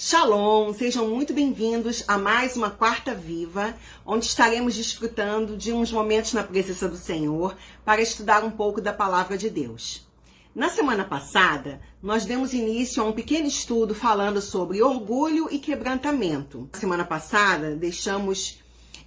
Shalom, 0.00 0.72
sejam 0.74 1.08
muito 1.08 1.34
bem-vindos 1.34 2.04
a 2.06 2.16
mais 2.16 2.56
uma 2.56 2.70
Quarta 2.70 3.16
Viva, 3.16 3.76
onde 4.06 4.26
estaremos 4.26 4.76
desfrutando 4.76 5.56
de 5.56 5.72
uns 5.72 5.90
momentos 5.90 6.32
na 6.32 6.44
presença 6.44 6.88
do 6.88 6.96
Senhor 6.96 7.56
para 7.84 8.00
estudar 8.00 8.44
um 8.44 8.50
pouco 8.52 8.80
da 8.80 8.92
palavra 8.92 9.36
de 9.36 9.50
Deus. 9.50 10.06
Na 10.54 10.68
semana 10.68 11.04
passada, 11.04 11.80
nós 12.00 12.24
demos 12.24 12.54
início 12.54 13.02
a 13.02 13.06
um 13.06 13.12
pequeno 13.12 13.48
estudo 13.48 13.92
falando 13.92 14.40
sobre 14.40 14.80
orgulho 14.80 15.48
e 15.50 15.58
quebrantamento. 15.58 16.70
Na 16.72 16.78
semana 16.78 17.04
passada, 17.04 17.74
deixamos 17.74 18.62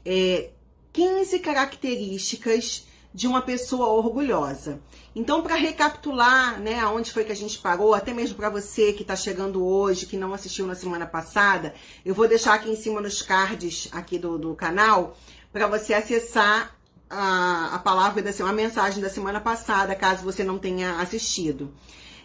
é, 0.06 0.50
15 0.92 1.40
características 1.40 2.86
de 3.14 3.28
uma 3.28 3.42
pessoa 3.42 3.88
orgulhosa. 3.88 4.80
Então, 5.16 5.42
para 5.42 5.56
recapitular, 5.56 6.60
né, 6.60 6.80
aonde 6.80 7.12
foi 7.12 7.26
que 7.26 7.32
a 7.32 7.36
gente 7.36 7.58
parou, 7.58 7.94
até 7.94 8.14
mesmo 8.14 8.36
para 8.36 8.50
você 8.50 8.94
que 8.94 9.02
está 9.02 9.16
chegando 9.16 9.66
hoje, 9.66 10.06
que 10.06 10.16
não 10.16 10.34
assistiu 10.34 10.66
na 10.66 10.76
semana 10.76 11.06
passada, 11.06 11.74
eu 12.06 12.16
vou 12.16 12.28
deixar 12.28 12.54
aqui 12.54 12.70
em 12.70 12.76
cima 12.76 13.02
nos 13.02 13.22
cards 13.22 13.90
aqui 13.92 14.18
do, 14.18 14.38
do 14.38 14.56
canal 14.56 15.18
para 15.52 15.68
você 15.68 15.94
acessar 15.94 16.76
a, 17.10 17.76
a 17.76 17.80
palavra 17.80 18.22
da 18.22 18.32
a 18.46 18.54
mensagem 18.54 19.02
da 19.02 19.10
semana 19.10 19.42
passada, 19.42 19.94
caso 19.94 20.24
você 20.24 20.44
não 20.44 20.58
tenha 20.58 20.96
assistido. 21.00 21.74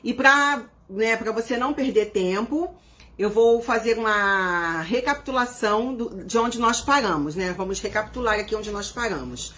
E 0.05 0.15
para 0.15 0.65
né, 0.88 1.16
para 1.16 1.32
você 1.32 1.57
não 1.57 1.74
perder 1.74 2.07
tempo, 2.07 2.74
eu 3.18 3.30
vou 3.30 3.60
fazer 3.60 3.98
uma 3.98 4.82
recapitulação 4.82 5.95
do, 5.95 6.24
de 6.24 6.38
onde 6.38 6.59
nós 6.59 6.80
paramos, 6.80 7.34
né? 7.34 7.52
Vamos 7.57 7.80
recapitular 7.80 8.38
aqui 8.38 8.55
onde 8.55 8.71
nós 8.71 8.91
paramos. 8.91 9.52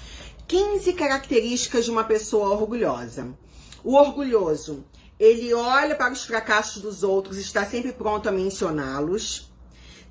15 0.49 0.95
características 0.95 1.85
de 1.85 1.91
uma 1.91 2.05
pessoa 2.05 2.49
orgulhosa. 2.49 3.37
O 3.85 3.93
orgulhoso, 3.93 4.83
ele 5.21 5.53
olha 5.53 5.95
para 5.95 6.11
os 6.11 6.25
fracassos 6.25 6.81
dos 6.81 7.03
outros, 7.03 7.37
está 7.37 7.67
sempre 7.67 7.93
pronto 7.93 8.31
a 8.31 8.33
mencioná-los. 8.33 9.53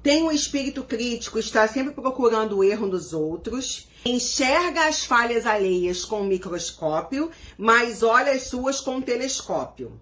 Tem 0.04 0.22
um 0.22 0.32
espírito 0.32 0.84
crítico, 0.84 1.40
está 1.40 1.68
sempre 1.68 1.92
procurando 1.92 2.58
o 2.58 2.64
erro 2.64 2.88
dos 2.88 3.14
outros. 3.14 3.88
Enxerga 4.06 4.88
as 4.88 5.04
falhas 5.04 5.48
alheias 5.48 6.06
com 6.06 6.22
o 6.22 6.28
microscópio, 6.28 7.32
mas 7.58 8.04
olha 8.04 8.32
as 8.32 8.44
suas 8.44 8.80
com 8.80 8.98
o 8.98 9.02
telescópio. 9.02 10.00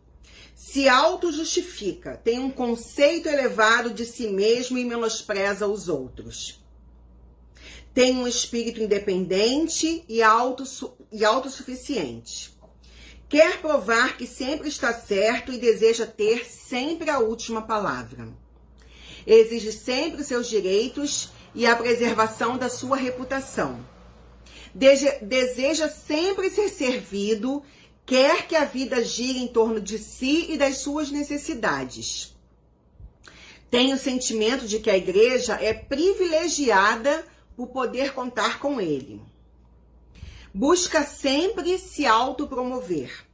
Se 0.53 0.89
auto-justifica, 0.89 2.19
tem 2.21 2.39
um 2.39 2.51
conceito 2.51 3.29
elevado 3.29 3.89
de 3.93 4.03
si 4.03 4.27
mesmo 4.27 4.77
e 4.77 4.83
menospreza 4.83 5.65
os 5.65 5.87
outros 5.87 6.64
tem 7.95 8.17
um 8.17 8.27
espírito 8.27 8.83
independente 8.83 10.03
e, 10.09 10.21
auto, 10.21 10.65
e 11.09 11.23
autossuficiente. 11.23 12.53
Quer 13.29 13.61
provar 13.61 14.17
que 14.17 14.27
sempre 14.27 14.67
está 14.67 14.93
certo 14.93 15.49
e 15.49 15.57
deseja 15.57 16.05
ter 16.05 16.45
sempre 16.45 17.09
a 17.09 17.19
última 17.19 17.61
palavra. 17.61 18.27
Exige 19.25 19.71
sempre 19.71 20.25
seus 20.25 20.49
direitos 20.49 21.29
e 21.55 21.65
a 21.65 21.73
preservação 21.73 22.57
da 22.57 22.67
sua 22.67 22.97
reputação. 22.97 23.79
Deseja 24.73 25.87
sempre 25.87 26.49
ser 26.49 26.67
servido, 26.67 27.63
quer 28.05 28.45
que 28.45 28.57
a 28.57 28.65
vida 28.65 29.01
gire 29.05 29.39
em 29.39 29.47
torno 29.47 29.79
de 29.79 29.97
si 29.97 30.51
e 30.51 30.57
das 30.57 30.79
suas 30.79 31.09
necessidades. 31.09 32.35
Tem 33.71 33.93
o 33.93 33.97
sentimento 33.97 34.67
de 34.67 34.79
que 34.79 34.89
a 34.89 34.97
igreja 34.97 35.53
é 35.61 35.73
privilegiada 35.73 37.25
por 37.55 37.67
poder 37.67 38.13
contar 38.13 38.59
com 38.59 38.81
ele. 38.81 39.21
Busca 40.53 41.03
sempre 41.03 41.77
se 41.77 42.05
autopromover. 42.05 43.25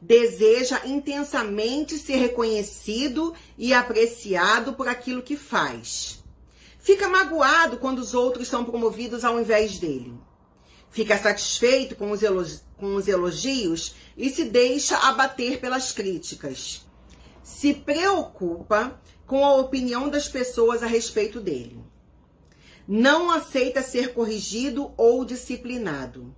Deseja 0.00 0.80
intensamente 0.86 1.98
ser 1.98 2.16
reconhecido 2.16 3.34
e 3.56 3.72
apreciado 3.72 4.72
por 4.74 4.88
aquilo 4.88 5.22
que 5.22 5.36
faz. 5.36 6.22
Fica 6.78 7.08
magoado 7.08 7.76
quando 7.76 7.98
os 7.98 8.12
outros 8.14 8.48
são 8.48 8.64
promovidos 8.64 9.24
ao 9.24 9.38
invés 9.38 9.78
dele. 9.78 10.14
Fica 10.90 11.16
satisfeito 11.16 11.94
com 11.96 12.10
os, 12.10 12.22
elogios, 12.22 12.62
com 12.76 12.94
os 12.96 13.08
elogios 13.08 13.94
e 14.16 14.28
se 14.30 14.44
deixa 14.44 14.96
abater 14.98 15.60
pelas 15.60 15.92
críticas. 15.92 16.86
Se 17.42 17.72
preocupa 17.72 19.00
com 19.26 19.44
a 19.44 19.56
opinião 19.56 20.08
das 20.08 20.28
pessoas 20.28 20.82
a 20.82 20.86
respeito 20.86 21.40
dele 21.40 21.91
não 22.86 23.30
aceita 23.30 23.82
ser 23.82 24.12
corrigido 24.12 24.92
ou 24.96 25.24
disciplinado. 25.24 26.34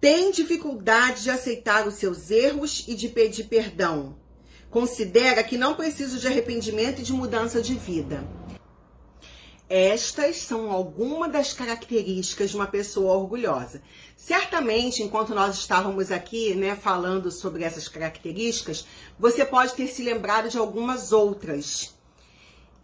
Tem 0.00 0.30
dificuldade 0.30 1.22
de 1.22 1.30
aceitar 1.30 1.88
os 1.88 1.94
seus 1.94 2.30
erros 2.30 2.84
e 2.86 2.94
de 2.94 3.08
pedir 3.08 3.44
perdão. 3.44 4.16
Considera 4.70 5.42
que 5.42 5.56
não 5.56 5.74
precisa 5.74 6.18
de 6.18 6.26
arrependimento 6.26 7.00
e 7.00 7.04
de 7.04 7.12
mudança 7.12 7.62
de 7.62 7.74
vida. 7.74 8.22
Estas 9.68 10.36
são 10.42 10.70
algumas 10.70 11.32
das 11.32 11.54
características 11.54 12.50
de 12.50 12.56
uma 12.56 12.66
pessoa 12.66 13.16
orgulhosa. 13.16 13.80
Certamente, 14.14 15.02
enquanto 15.02 15.34
nós 15.34 15.56
estávamos 15.56 16.12
aqui, 16.12 16.54
né, 16.54 16.76
falando 16.76 17.30
sobre 17.30 17.64
essas 17.64 17.88
características, 17.88 18.84
você 19.18 19.42
pode 19.42 19.72
ter 19.72 19.86
se 19.86 20.02
lembrado 20.02 20.50
de 20.50 20.58
algumas 20.58 21.12
outras 21.12 21.93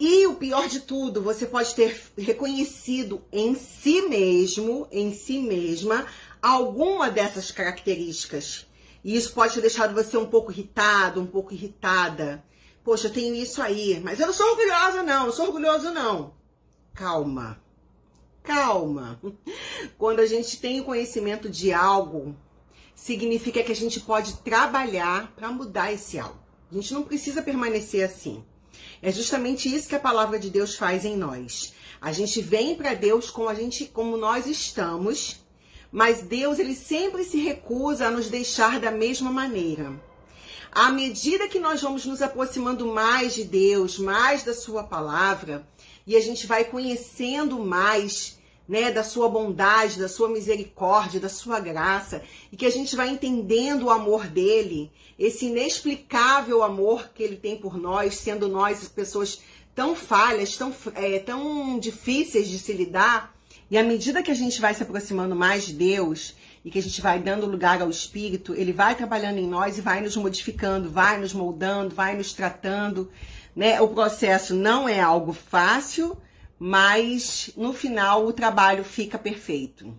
e 0.03 0.25
o 0.25 0.33
pior 0.33 0.67
de 0.67 0.79
tudo, 0.79 1.21
você 1.21 1.45
pode 1.45 1.75
ter 1.75 1.95
reconhecido 2.17 3.23
em 3.31 3.53
si 3.53 4.01
mesmo, 4.09 4.87
em 4.91 5.13
si 5.13 5.37
mesma, 5.37 6.07
alguma 6.41 7.11
dessas 7.11 7.51
características. 7.51 8.65
E 9.03 9.15
isso 9.15 9.31
pode 9.31 9.53
ter 9.53 9.61
deixado 9.61 9.93
você 9.93 10.17
um 10.17 10.25
pouco 10.25 10.51
irritado, 10.51 11.21
um 11.21 11.27
pouco 11.27 11.53
irritada. 11.53 12.43
Poxa, 12.83 13.09
eu 13.09 13.13
tenho 13.13 13.35
isso 13.35 13.61
aí, 13.61 13.99
mas 14.03 14.19
eu 14.19 14.25
não 14.25 14.33
sou 14.33 14.47
orgulhosa, 14.49 15.03
não, 15.03 15.27
não 15.27 15.31
sou 15.31 15.45
orgulhoso, 15.45 15.91
não. 15.91 16.33
Calma. 16.95 17.61
Calma. 18.41 19.21
Quando 19.99 20.19
a 20.21 20.25
gente 20.25 20.59
tem 20.59 20.81
o 20.81 20.85
conhecimento 20.85 21.47
de 21.47 21.71
algo, 21.71 22.35
significa 22.95 23.61
que 23.61 23.71
a 23.71 23.75
gente 23.75 23.99
pode 23.99 24.37
trabalhar 24.37 25.31
para 25.35 25.51
mudar 25.51 25.93
esse 25.93 26.17
algo. 26.17 26.39
A 26.71 26.73
gente 26.73 26.91
não 26.91 27.03
precisa 27.03 27.43
permanecer 27.43 28.03
assim. 28.03 28.43
É 29.01 29.11
justamente 29.11 29.73
isso 29.73 29.89
que 29.89 29.95
a 29.95 29.99
palavra 29.99 30.37
de 30.37 30.49
Deus 30.49 30.75
faz 30.75 31.05
em 31.05 31.17
nós. 31.17 31.73
A 31.99 32.11
gente 32.11 32.41
vem 32.41 32.75
para 32.75 32.93
Deus 32.93 33.29
como 33.29 33.49
a 33.49 33.53
gente, 33.53 33.85
como 33.85 34.15
nós 34.15 34.45
estamos, 34.45 35.37
mas 35.91 36.21
Deus 36.21 36.59
ele 36.59 36.75
sempre 36.75 37.23
se 37.23 37.37
recusa 37.37 38.07
a 38.07 38.11
nos 38.11 38.29
deixar 38.29 38.79
da 38.79 38.91
mesma 38.91 39.31
maneira. 39.31 39.91
À 40.71 40.89
medida 40.91 41.47
que 41.47 41.59
nós 41.59 41.81
vamos 41.81 42.05
nos 42.05 42.21
aproximando 42.21 42.85
mais 42.85 43.33
de 43.33 43.43
Deus, 43.43 43.97
mais 43.97 44.43
da 44.43 44.53
sua 44.53 44.83
palavra, 44.83 45.67
e 46.07 46.15
a 46.15 46.21
gente 46.21 46.47
vai 46.47 46.63
conhecendo 46.63 47.59
mais 47.59 48.39
né, 48.71 48.89
da 48.89 49.03
sua 49.03 49.27
bondade, 49.27 49.99
da 49.99 50.07
sua 50.07 50.29
misericórdia, 50.29 51.19
da 51.19 51.27
sua 51.27 51.59
graça, 51.59 52.23
e 52.49 52.55
que 52.55 52.65
a 52.65 52.69
gente 52.69 52.95
vai 52.95 53.09
entendendo 53.09 53.83
o 53.83 53.89
amor 53.89 54.27
dele, 54.27 54.89
esse 55.19 55.47
inexplicável 55.47 56.63
amor 56.63 57.09
que 57.13 57.21
ele 57.21 57.35
tem 57.35 57.57
por 57.57 57.77
nós, 57.77 58.15
sendo 58.15 58.47
nós 58.47 58.87
pessoas 58.87 59.41
tão 59.75 59.93
falhas, 59.93 60.55
tão, 60.55 60.73
é, 60.95 61.19
tão 61.19 61.77
difíceis 61.79 62.47
de 62.47 62.57
se 62.57 62.71
lidar. 62.71 63.35
E 63.69 63.77
à 63.77 63.83
medida 63.83 64.23
que 64.23 64.31
a 64.31 64.35
gente 64.35 64.61
vai 64.61 64.73
se 64.73 64.83
aproximando 64.83 65.35
mais 65.35 65.65
de 65.65 65.73
Deus 65.73 66.33
e 66.63 66.71
que 66.71 66.79
a 66.79 66.81
gente 66.81 67.01
vai 67.01 67.19
dando 67.19 67.47
lugar 67.47 67.81
ao 67.81 67.89
Espírito, 67.89 68.55
ele 68.55 68.71
vai 68.71 68.95
trabalhando 68.95 69.37
em 69.37 69.47
nós 69.47 69.77
e 69.77 69.81
vai 69.81 69.99
nos 69.99 70.15
modificando, 70.15 70.89
vai 70.89 71.19
nos 71.19 71.33
moldando, 71.33 71.93
vai 71.93 72.15
nos 72.15 72.31
tratando. 72.31 73.11
Né? 73.53 73.81
O 73.81 73.89
processo 73.89 74.55
não 74.55 74.87
é 74.87 75.01
algo 75.01 75.33
fácil, 75.33 76.15
mas 76.63 77.49
no 77.57 77.73
final 77.73 78.27
o 78.27 78.31
trabalho 78.31 78.83
fica 78.83 79.17
perfeito. 79.17 79.97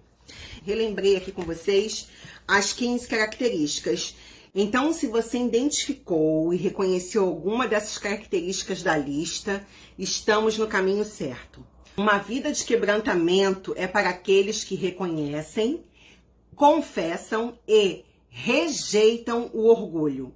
Relembrei 0.64 1.16
aqui 1.16 1.32
com 1.32 1.42
vocês 1.42 2.06
as 2.46 2.72
15 2.72 3.08
características. 3.08 4.14
Então, 4.54 4.92
se 4.92 5.08
você 5.08 5.38
identificou 5.38 6.54
e 6.54 6.56
reconheceu 6.56 7.24
alguma 7.24 7.66
dessas 7.66 7.98
características 7.98 8.80
da 8.80 8.96
lista, 8.96 9.66
estamos 9.98 10.56
no 10.56 10.68
caminho 10.68 11.04
certo. 11.04 11.66
Uma 11.96 12.18
vida 12.18 12.52
de 12.52 12.62
quebrantamento 12.62 13.74
é 13.76 13.88
para 13.88 14.10
aqueles 14.10 14.62
que 14.62 14.76
reconhecem, 14.76 15.82
confessam 16.54 17.58
e 17.66 18.04
rejeitam 18.28 19.50
o 19.52 19.66
orgulho. 19.66 20.32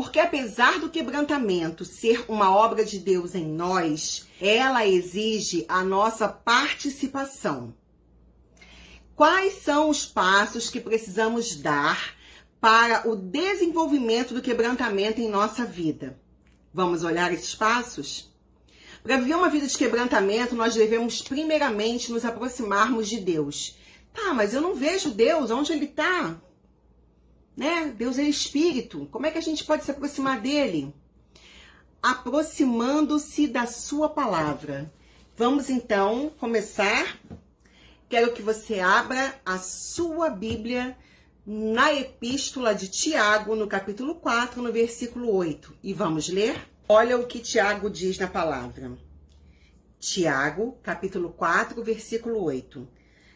Porque 0.00 0.18
apesar 0.18 0.80
do 0.80 0.88
quebrantamento 0.88 1.84
ser 1.84 2.24
uma 2.26 2.50
obra 2.50 2.86
de 2.86 2.98
Deus 2.98 3.34
em 3.34 3.44
nós, 3.44 4.26
ela 4.40 4.86
exige 4.86 5.66
a 5.68 5.84
nossa 5.84 6.26
participação. 6.26 7.74
Quais 9.14 9.62
são 9.62 9.90
os 9.90 10.06
passos 10.06 10.70
que 10.70 10.80
precisamos 10.80 11.54
dar 11.54 12.14
para 12.58 13.06
o 13.06 13.14
desenvolvimento 13.14 14.32
do 14.32 14.40
quebrantamento 14.40 15.20
em 15.20 15.28
nossa 15.28 15.66
vida? 15.66 16.18
Vamos 16.72 17.04
olhar 17.04 17.30
esses 17.30 17.54
passos? 17.54 18.32
Para 19.02 19.18
viver 19.18 19.34
uma 19.34 19.50
vida 19.50 19.66
de 19.66 19.76
quebrantamento, 19.76 20.54
nós 20.54 20.74
devemos 20.74 21.20
primeiramente 21.20 22.10
nos 22.10 22.24
aproximarmos 22.24 23.06
de 23.06 23.20
Deus. 23.20 23.76
Tá, 24.14 24.32
mas 24.32 24.54
eu 24.54 24.62
não 24.62 24.74
vejo 24.74 25.10
Deus, 25.10 25.50
onde 25.50 25.74
ele 25.74 25.84
está? 25.84 26.40
Né? 27.56 27.94
Deus 27.96 28.18
é 28.18 28.22
espírito. 28.22 29.06
Como 29.10 29.26
é 29.26 29.30
que 29.30 29.38
a 29.38 29.42
gente 29.42 29.64
pode 29.64 29.84
se 29.84 29.90
aproximar 29.90 30.40
dele? 30.40 30.94
aproximando-se 32.02 33.46
da 33.46 33.66
sua 33.66 34.08
palavra. 34.08 34.92
Vamos 35.36 35.68
então 35.68 36.32
começar. 36.38 37.18
Quero 38.08 38.32
que 38.32 38.42
você 38.42 38.80
abra 38.80 39.38
a 39.44 39.58
sua 39.58 40.30
Bíblia 40.30 40.96
na 41.46 41.92
epístola 41.92 42.74
de 42.74 42.88
Tiago, 42.88 43.54
no 43.54 43.66
capítulo 43.66 44.14
4, 44.16 44.62
no 44.62 44.72
versículo 44.72 45.34
8. 45.34 45.74
E 45.82 45.92
vamos 45.92 46.28
ler? 46.28 46.68
Olha 46.88 47.16
o 47.16 47.26
que 47.26 47.38
Tiago 47.38 47.88
diz 47.88 48.18
na 48.18 48.26
palavra. 48.26 48.92
Tiago, 49.98 50.78
capítulo 50.82 51.30
4, 51.30 51.82
versículo 51.84 52.42
8. 52.42 52.88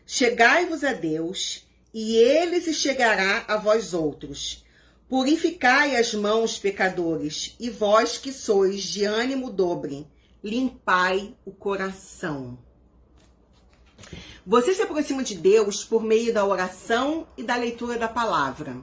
Chegai-vos 0.07 0.83
a 0.83 0.93
Deus, 0.93 1.67
e 1.95 2.17
ele 2.17 2.61
se 2.61 2.75
chegará 2.75 3.45
a 3.47 3.57
vós 3.57 3.95
outros. 3.95 4.65
Purificai 5.09 5.95
as 5.95 6.13
mãos, 6.13 6.59
pecadores, 6.59 7.55
e 7.61 7.71
vós 7.71 8.19
que 8.19 8.33
sois 8.33 8.83
de 8.83 9.05
ânimo 9.05 9.49
dobre, 9.49 10.05
limpai 10.43 11.33
o 11.45 11.53
coração. 11.53 12.59
Você 14.45 14.75
se 14.75 14.83
aproxima 14.83 15.23
de 15.23 15.37
Deus 15.37 15.85
por 15.85 16.03
meio 16.03 16.35
da 16.35 16.45
oração 16.45 17.29
e 17.37 17.45
da 17.45 17.55
leitura 17.55 17.97
da 17.97 18.09
palavra. 18.09 18.77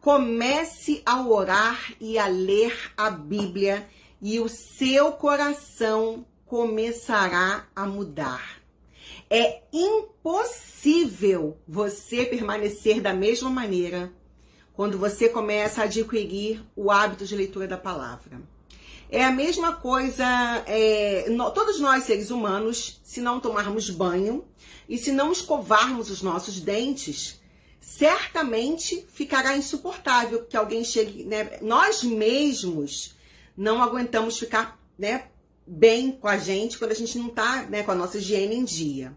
Comece 0.00 1.02
a 1.04 1.20
orar 1.20 1.92
e 2.00 2.16
a 2.18 2.26
ler 2.26 2.92
a 2.96 3.10
Bíblia 3.10 3.86
e 4.22 4.38
o 4.38 4.48
seu 4.48 5.12
coração 5.12 6.24
começará 6.46 7.66
a 7.74 7.84
mudar. 7.84 8.59
É 9.28 9.62
impossível 9.72 11.58
você 11.66 12.24
permanecer 12.24 13.00
da 13.00 13.12
mesma 13.12 13.50
maneira 13.50 14.12
quando 14.72 14.98
você 14.98 15.28
começa 15.28 15.82
a 15.82 15.84
adquirir 15.84 16.64
o 16.74 16.90
hábito 16.90 17.26
de 17.26 17.36
leitura 17.36 17.68
da 17.68 17.76
palavra. 17.76 18.40
É 19.10 19.24
a 19.24 19.32
mesma 19.32 19.74
coisa, 19.74 20.24
é, 20.66 21.26
no, 21.28 21.50
todos 21.50 21.80
nós 21.80 22.04
seres 22.04 22.30
humanos, 22.30 23.00
se 23.02 23.20
não 23.20 23.40
tomarmos 23.40 23.90
banho 23.90 24.44
e 24.88 24.96
se 24.96 25.10
não 25.10 25.32
escovarmos 25.32 26.10
os 26.10 26.22
nossos 26.22 26.60
dentes, 26.60 27.40
certamente 27.80 29.04
ficará 29.12 29.56
insuportável 29.56 30.44
que 30.44 30.56
alguém 30.56 30.84
chegue, 30.84 31.24
né? 31.24 31.58
Nós 31.60 32.04
mesmos 32.04 33.16
não 33.56 33.82
aguentamos 33.82 34.38
ficar, 34.38 34.80
né, 34.96 35.24
bem 35.66 36.12
com 36.12 36.28
a 36.28 36.36
gente 36.36 36.78
quando 36.78 36.92
a 36.92 36.94
gente 36.94 37.18
não 37.18 37.28
tá, 37.28 37.62
né, 37.64 37.82
com 37.82 37.92
a 37.92 37.94
nossa 37.94 38.18
higiene 38.18 38.56
em 38.56 38.64
dia. 38.64 39.16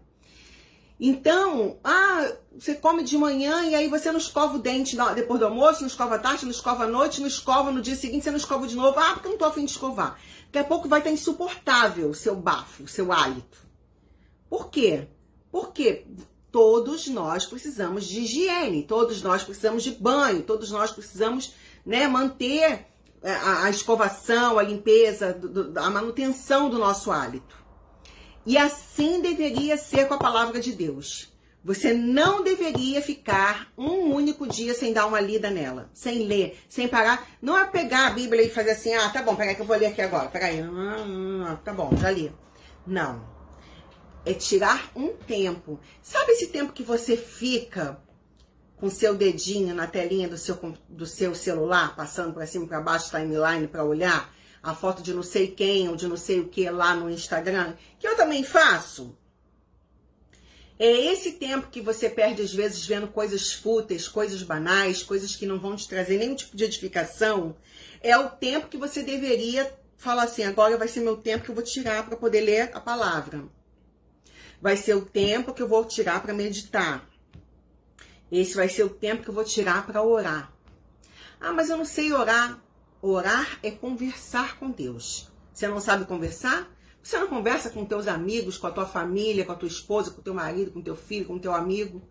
Então, 0.98 1.78
ah, 1.82 2.32
você 2.56 2.74
come 2.74 3.02
de 3.02 3.18
manhã 3.18 3.64
e 3.64 3.74
aí 3.74 3.88
você 3.88 4.12
não 4.12 4.18
escova 4.18 4.56
o 4.56 4.60
dente 4.60 4.96
depois 5.14 5.40
do 5.40 5.46
almoço, 5.46 5.80
não 5.80 5.88
escova 5.88 6.14
à 6.14 6.18
tarde, 6.18 6.44
não 6.44 6.52
escova 6.52 6.84
à 6.84 6.86
noite, 6.86 7.20
não 7.20 7.26
escova 7.26 7.72
no 7.72 7.82
dia 7.82 7.96
seguinte, 7.96 8.24
você 8.24 8.30
não 8.30 8.38
escova 8.38 8.66
de 8.66 8.76
novo. 8.76 8.98
Ah, 8.98 9.12
porque 9.12 9.26
eu 9.26 9.32
não 9.32 9.38
tô 9.38 9.44
afim 9.44 9.64
de 9.64 9.72
escovar. 9.72 10.18
Daqui 10.46 10.58
a 10.58 10.64
pouco 10.64 10.88
vai 10.88 11.00
estar 11.00 11.10
insuportável 11.10 12.10
o 12.10 12.14
seu 12.14 12.36
bafo, 12.36 12.84
o 12.84 12.88
seu 12.88 13.12
hálito. 13.12 13.58
Por 14.48 14.70
quê? 14.70 15.08
Porque 15.50 16.06
todos 16.52 17.08
nós 17.08 17.44
precisamos 17.44 18.06
de 18.06 18.20
higiene, 18.20 18.84
todos 18.84 19.20
nós 19.20 19.42
precisamos 19.42 19.82
de 19.82 19.90
banho, 19.90 20.42
todos 20.42 20.70
nós 20.70 20.92
precisamos 20.92 21.52
né, 21.84 22.06
manter 22.06 22.86
a, 23.24 23.64
a 23.64 23.70
escovação, 23.70 24.58
a 24.58 24.62
limpeza, 24.62 25.32
do, 25.32 25.72
do, 25.72 25.78
a 25.78 25.90
manutenção 25.90 26.68
do 26.68 26.78
nosso 26.78 27.10
hálito. 27.10 27.56
E 28.46 28.58
assim 28.58 29.20
deveria 29.20 29.76
ser 29.76 30.06
com 30.06 30.14
a 30.14 30.18
palavra 30.18 30.60
de 30.60 30.72
Deus. 30.72 31.32
Você 31.64 31.94
não 31.94 32.42
deveria 32.42 33.00
ficar 33.00 33.72
um 33.78 34.12
único 34.12 34.46
dia 34.46 34.74
sem 34.74 34.92
dar 34.92 35.06
uma 35.06 35.18
lida 35.18 35.48
nela, 35.48 35.88
sem 35.94 36.26
ler, 36.26 36.58
sem 36.68 36.86
parar. 36.86 37.26
Não 37.40 37.56
é 37.56 37.64
pegar 37.66 38.08
a 38.08 38.10
Bíblia 38.10 38.42
e 38.42 38.50
fazer 38.50 38.72
assim, 38.72 38.92
ah, 38.92 39.08
tá 39.08 39.22
bom, 39.22 39.34
peraí 39.34 39.54
que 39.54 39.62
eu 39.62 39.66
vou 39.66 39.76
ler 39.76 39.86
aqui 39.86 40.02
agora, 40.02 40.28
peraí, 40.28 40.60
ah, 40.60 41.56
tá 41.64 41.72
bom, 41.72 41.96
já 41.96 42.10
li. 42.10 42.30
Não 42.86 43.34
é 44.24 44.32
tirar 44.32 44.90
um 44.96 45.08
tempo. 45.12 45.78
Sabe 46.02 46.32
esse 46.32 46.48
tempo 46.48 46.72
que 46.72 46.82
você 46.82 47.16
fica 47.16 48.00
com 48.76 48.90
seu 48.90 49.14
dedinho 49.14 49.74
na 49.74 49.86
telinha 49.86 50.28
do 50.28 50.36
seu, 50.36 50.58
do 50.88 51.06
seu 51.06 51.34
celular, 51.34 51.94
passando 51.96 52.32
para 52.32 52.46
cima 52.46 52.66
para 52.66 52.80
baixo, 52.80 53.10
timeline 53.10 53.68
para 53.68 53.84
olhar 53.84 54.34
a 54.62 54.74
foto 54.74 55.02
de 55.02 55.12
não 55.12 55.22
sei 55.22 55.48
quem 55.48 55.88
ou 55.88 55.96
de 55.96 56.08
não 56.08 56.16
sei 56.16 56.40
o 56.40 56.48
que 56.48 56.68
lá 56.70 56.94
no 56.94 57.10
Instagram, 57.10 57.74
que 57.98 58.06
eu 58.06 58.16
também 58.16 58.42
faço. 58.42 59.16
É 60.78 60.90
esse 60.90 61.32
tempo 61.32 61.68
que 61.70 61.80
você 61.80 62.08
perde 62.08 62.42
às 62.42 62.52
vezes 62.52 62.84
vendo 62.84 63.06
coisas 63.08 63.52
fúteis, 63.52 64.08
coisas 64.08 64.42
banais, 64.42 65.02
coisas 65.02 65.36
que 65.36 65.46
não 65.46 65.60
vão 65.60 65.76
te 65.76 65.88
trazer 65.88 66.18
nenhum 66.18 66.34
tipo 66.34 66.56
de 66.56 66.64
edificação, 66.64 67.56
é 68.02 68.16
o 68.18 68.30
tempo 68.30 68.68
que 68.68 68.76
você 68.76 69.02
deveria 69.02 69.72
falar 69.96 70.24
assim, 70.24 70.42
agora 70.42 70.76
vai 70.76 70.88
ser 70.88 71.00
meu 71.00 71.16
tempo 71.16 71.44
que 71.44 71.50
eu 71.50 71.54
vou 71.54 71.64
tirar 71.64 72.04
para 72.04 72.16
poder 72.16 72.40
ler 72.40 72.70
a 72.74 72.80
palavra 72.80 73.44
vai 74.64 74.78
ser 74.78 74.94
o 74.94 75.04
tempo 75.04 75.52
que 75.52 75.60
eu 75.60 75.68
vou 75.68 75.84
tirar 75.84 76.22
para 76.22 76.32
meditar. 76.32 77.06
Esse 78.34 78.56
vai 78.56 78.68
ser 78.68 78.82
o 78.82 78.90
tempo 78.90 79.22
que 79.22 79.30
eu 79.30 79.34
vou 79.34 79.44
tirar 79.44 79.86
para 79.86 80.02
orar. 80.02 80.52
Ah, 81.40 81.52
mas 81.52 81.70
eu 81.70 81.76
não 81.76 81.84
sei 81.84 82.12
orar. 82.12 82.60
Orar 83.00 83.60
é 83.62 83.70
conversar 83.70 84.58
com 84.58 84.72
Deus. 84.72 85.30
Você 85.52 85.68
não 85.68 85.80
sabe 85.80 86.04
conversar? 86.04 86.68
Você 87.00 87.16
não 87.16 87.28
conversa 87.28 87.70
com 87.70 87.84
teus 87.84 88.08
amigos, 88.08 88.58
com 88.58 88.66
a 88.66 88.72
tua 88.72 88.86
família, 88.86 89.44
com 89.44 89.52
a 89.52 89.56
tua 89.56 89.68
esposa, 89.68 90.10
com 90.10 90.20
o 90.20 90.24
teu 90.24 90.34
marido, 90.34 90.72
com 90.72 90.80
o 90.80 90.82
teu 90.82 90.96
filho, 90.96 91.26
com 91.26 91.34
o 91.34 91.38
teu 91.38 91.54
amigo? 91.54 92.02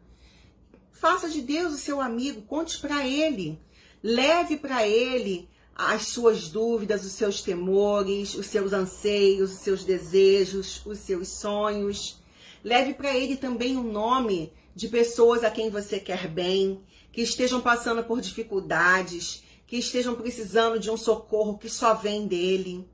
Faça 0.93 1.27
de 1.27 1.41
Deus 1.41 1.73
o 1.73 1.77
seu 1.77 1.99
amigo, 1.99 2.43
conte 2.43 2.79
para 2.79 3.05
ele. 3.05 3.59
Leve 4.01 4.55
para 4.55 4.87
ele 4.87 5.49
as 5.75 6.07
suas 6.07 6.47
dúvidas, 6.47 7.03
os 7.03 7.11
seus 7.11 7.41
temores, 7.41 8.33
os 8.33 8.45
seus 8.45 8.71
anseios, 8.71 9.51
os 9.51 9.59
seus 9.59 9.83
desejos, 9.83 10.85
os 10.85 10.99
seus 10.99 11.39
sonhos. 11.39 12.23
Leve 12.63 12.93
para 12.93 13.13
ele 13.13 13.35
também 13.35 13.75
o 13.75 13.83
nome 13.83 14.53
de 14.75 14.87
pessoas 14.87 15.43
a 15.43 15.51
quem 15.51 15.69
você 15.69 15.99
quer 15.99 16.27
bem, 16.27 16.81
que 17.11 17.21
estejam 17.21 17.61
passando 17.61 18.03
por 18.03 18.19
dificuldades, 18.19 19.43
que 19.67 19.77
estejam 19.77 20.15
precisando 20.15 20.79
de 20.79 20.89
um 20.89 20.97
socorro 20.97 21.57
que 21.57 21.69
só 21.69 21.93
vem 21.93 22.27
dele. 22.27 22.87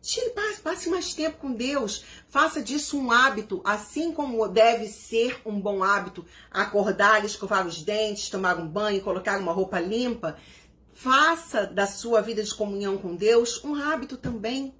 Tire, 0.00 0.30
passe, 0.30 0.60
passe 0.60 0.90
mais 0.90 1.14
tempo 1.14 1.38
com 1.38 1.52
Deus. 1.52 2.04
Faça 2.28 2.60
disso 2.60 2.98
um 2.98 3.12
hábito, 3.12 3.60
assim 3.64 4.12
como 4.12 4.48
deve 4.48 4.88
ser 4.88 5.40
um 5.46 5.60
bom 5.60 5.84
hábito 5.84 6.26
acordar, 6.50 7.24
escovar 7.24 7.64
os 7.66 7.82
dentes, 7.82 8.28
tomar 8.28 8.58
um 8.58 8.66
banho, 8.66 9.00
colocar 9.00 9.38
uma 9.38 9.52
roupa 9.52 9.78
limpa. 9.78 10.36
Faça 10.92 11.66
da 11.66 11.86
sua 11.86 12.20
vida 12.20 12.42
de 12.42 12.54
comunhão 12.54 12.98
com 12.98 13.14
Deus 13.14 13.62
um 13.64 13.76
hábito 13.76 14.16
também. 14.16 14.74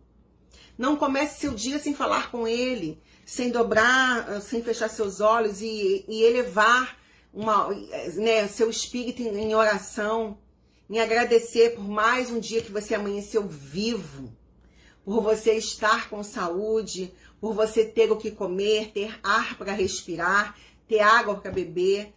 Não 0.76 0.96
comece 0.96 1.40
seu 1.40 1.54
dia 1.54 1.78
sem 1.78 1.94
falar 1.94 2.30
com 2.30 2.46
Ele 2.48 3.00
sem 3.32 3.50
dobrar, 3.50 4.28
ah, 4.28 4.40
sem 4.42 4.62
fechar 4.62 4.90
seus 4.90 5.18
olhos 5.18 5.62
e, 5.62 6.04
e 6.06 6.22
elevar 6.22 6.98
uma, 7.32 7.68
né, 8.16 8.46
seu 8.46 8.68
espírito 8.68 9.22
em, 9.22 9.28
em 9.28 9.54
oração, 9.54 10.36
em 10.90 11.00
agradecer 11.00 11.70
por 11.70 11.88
mais 11.88 12.30
um 12.30 12.38
dia 12.38 12.60
que 12.60 12.70
você 12.70 12.94
amanheceu 12.94 13.48
vivo, 13.48 14.30
por 15.02 15.22
você 15.22 15.54
estar 15.54 16.10
com 16.10 16.22
saúde, 16.22 17.10
por 17.40 17.54
você 17.54 17.86
ter 17.86 18.12
o 18.12 18.18
que 18.18 18.30
comer, 18.30 18.90
ter 18.92 19.18
ar 19.22 19.56
para 19.56 19.72
respirar, 19.72 20.54
ter 20.86 21.00
água 21.00 21.36
para 21.36 21.50
beber. 21.50 22.12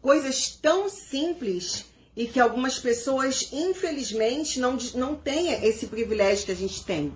Coisas 0.00 0.50
tão 0.50 0.88
simples 0.88 1.86
e 2.16 2.28
que 2.28 2.38
algumas 2.38 2.78
pessoas, 2.78 3.48
infelizmente, 3.52 4.60
não, 4.60 4.78
não 4.94 5.16
têm 5.16 5.52
esse 5.64 5.88
privilégio 5.88 6.46
que 6.46 6.52
a 6.52 6.56
gente 6.56 6.84
tem 6.84 7.12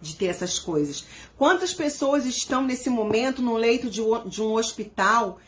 de 0.00 0.14
ter 0.14 0.26
essas 0.26 0.58
coisas. 0.58 1.04
Quantas 1.36 1.74
pessoas 1.74 2.24
estão 2.24 2.62
nesse 2.62 2.88
momento 2.88 3.42
no 3.42 3.56
leito 3.56 3.90
de, 3.90 4.00
de 4.26 4.42
um 4.42 4.52
hospital 4.54 5.38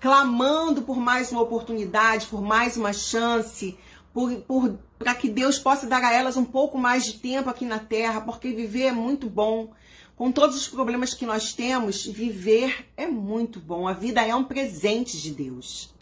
clamando 0.00 0.82
por 0.82 0.96
mais 0.96 1.30
uma 1.30 1.42
oportunidade, 1.42 2.26
por 2.26 2.40
mais 2.40 2.76
uma 2.76 2.92
chance, 2.92 3.76
por, 4.12 4.78
para 4.98 5.14
que 5.14 5.28
Deus 5.28 5.58
possa 5.58 5.86
dar 5.86 6.02
a 6.02 6.12
elas 6.12 6.36
um 6.36 6.44
pouco 6.44 6.78
mais 6.78 7.04
de 7.04 7.18
tempo 7.18 7.50
aqui 7.50 7.64
na 7.64 7.78
Terra, 7.78 8.20
porque 8.20 8.52
viver 8.52 8.86
é 8.86 8.92
muito 8.92 9.28
bom. 9.28 9.72
Com 10.16 10.32
todos 10.32 10.56
os 10.56 10.68
problemas 10.68 11.14
que 11.14 11.24
nós 11.24 11.52
temos, 11.52 12.04
viver 12.04 12.86
é 12.96 13.06
muito 13.06 13.60
bom. 13.60 13.86
A 13.86 13.92
vida 13.92 14.20
é 14.20 14.34
um 14.34 14.44
presente 14.44 15.20
de 15.20 15.30
Deus. 15.30 15.94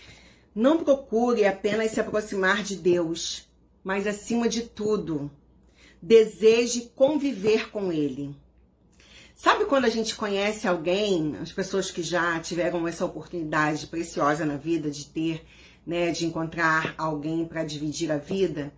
Não 0.55 0.79
procure 0.79 1.47
apenas 1.47 1.93
se 1.93 2.01
aproximar 2.01 2.63
de 2.65 2.75
Deus, 2.77 3.49
mas 3.85 4.07
acima 4.07 4.49
de 4.49 4.63
tudo, 4.63 5.31
deseje 6.01 6.91
conviver 6.95 7.71
com 7.71 7.93
ele. 7.93 8.35
Sabe 9.35 9.67
quando 9.67 9.85
a 9.85 9.89
gente 9.89 10.17
conhece 10.17 10.67
alguém, 10.67 11.37
as 11.41 11.53
pessoas 11.53 11.91
que 11.91 12.03
já 12.03 12.41
tiveram 12.41 12.89
essa 12.89 13.05
oportunidade 13.05 13.87
preciosa 13.87 14.45
na 14.45 14.57
vida 14.57 14.91
de 14.91 15.07
ter, 15.07 15.45
né, 15.87 16.11
de 16.11 16.27
encontrar 16.27 16.95
alguém 16.99 17.45
para 17.45 17.63
dividir 17.63 18.11
a 18.11 18.19
vida, 18.19 18.73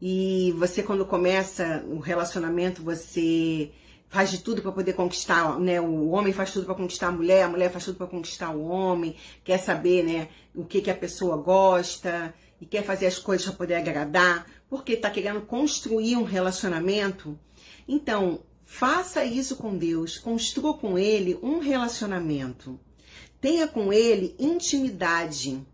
e 0.00 0.54
você 0.58 0.82
quando 0.82 1.06
começa 1.06 1.82
o 1.88 1.98
relacionamento, 1.98 2.82
você 2.82 3.70
faz 4.08 4.30
de 4.30 4.38
tudo 4.38 4.60
para 4.60 4.70
poder 4.70 4.92
conquistar, 4.92 5.58
né? 5.58 5.80
O 5.80 6.10
homem 6.10 6.32
faz 6.32 6.52
tudo 6.52 6.66
para 6.66 6.74
conquistar 6.74 7.08
a 7.08 7.12
mulher, 7.12 7.42
a 7.44 7.48
mulher 7.48 7.72
faz 7.72 7.84
tudo 7.84 7.96
para 7.96 8.06
conquistar 8.06 8.50
o 8.50 8.64
homem, 8.64 9.16
quer 9.42 9.58
saber, 9.58 10.04
né, 10.04 10.28
o 10.54 10.64
que 10.64 10.80
que 10.80 10.90
a 10.90 10.94
pessoa 10.94 11.36
gosta 11.38 12.34
e 12.60 12.66
quer 12.66 12.84
fazer 12.84 13.06
as 13.06 13.18
coisas 13.18 13.46
para 13.46 13.56
poder 13.56 13.74
agradar 13.74 14.46
porque 14.74 14.94
está 14.94 15.08
querendo 15.08 15.42
construir 15.42 16.16
um 16.16 16.24
relacionamento, 16.24 17.38
então 17.86 18.40
faça 18.64 19.24
isso 19.24 19.54
com 19.54 19.78
Deus, 19.78 20.18
construa 20.18 20.74
com 20.74 20.98
Ele 20.98 21.38
um 21.40 21.60
relacionamento, 21.60 22.80
tenha 23.40 23.68
com 23.68 23.92
Ele 23.92 24.34
intimidade. 24.36 25.64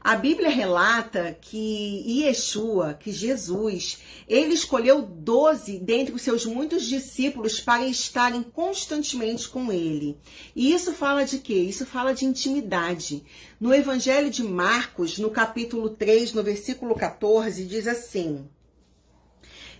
A 0.00 0.14
Bíblia 0.14 0.48
relata 0.48 1.36
que 1.40 2.04
Yeshua, 2.06 2.94
que 2.94 3.10
Jesus, 3.10 3.98
ele 4.28 4.54
escolheu 4.54 5.02
doze 5.02 5.78
dentre 5.78 6.14
os 6.14 6.22
seus 6.22 6.46
muitos 6.46 6.84
discípulos 6.84 7.58
para 7.58 7.84
estarem 7.84 8.42
constantemente 8.42 9.48
com 9.48 9.72
ele. 9.72 10.16
E 10.54 10.72
isso 10.72 10.92
fala 10.92 11.24
de 11.24 11.38
quê? 11.38 11.54
Isso 11.54 11.84
fala 11.84 12.14
de 12.14 12.24
intimidade. 12.24 13.24
No 13.60 13.74
Evangelho 13.74 14.30
de 14.30 14.42
Marcos, 14.44 15.18
no 15.18 15.30
capítulo 15.30 15.90
3, 15.90 16.32
no 16.32 16.44
versículo 16.44 16.94
14, 16.94 17.64
diz 17.64 17.88
assim: 17.88 18.48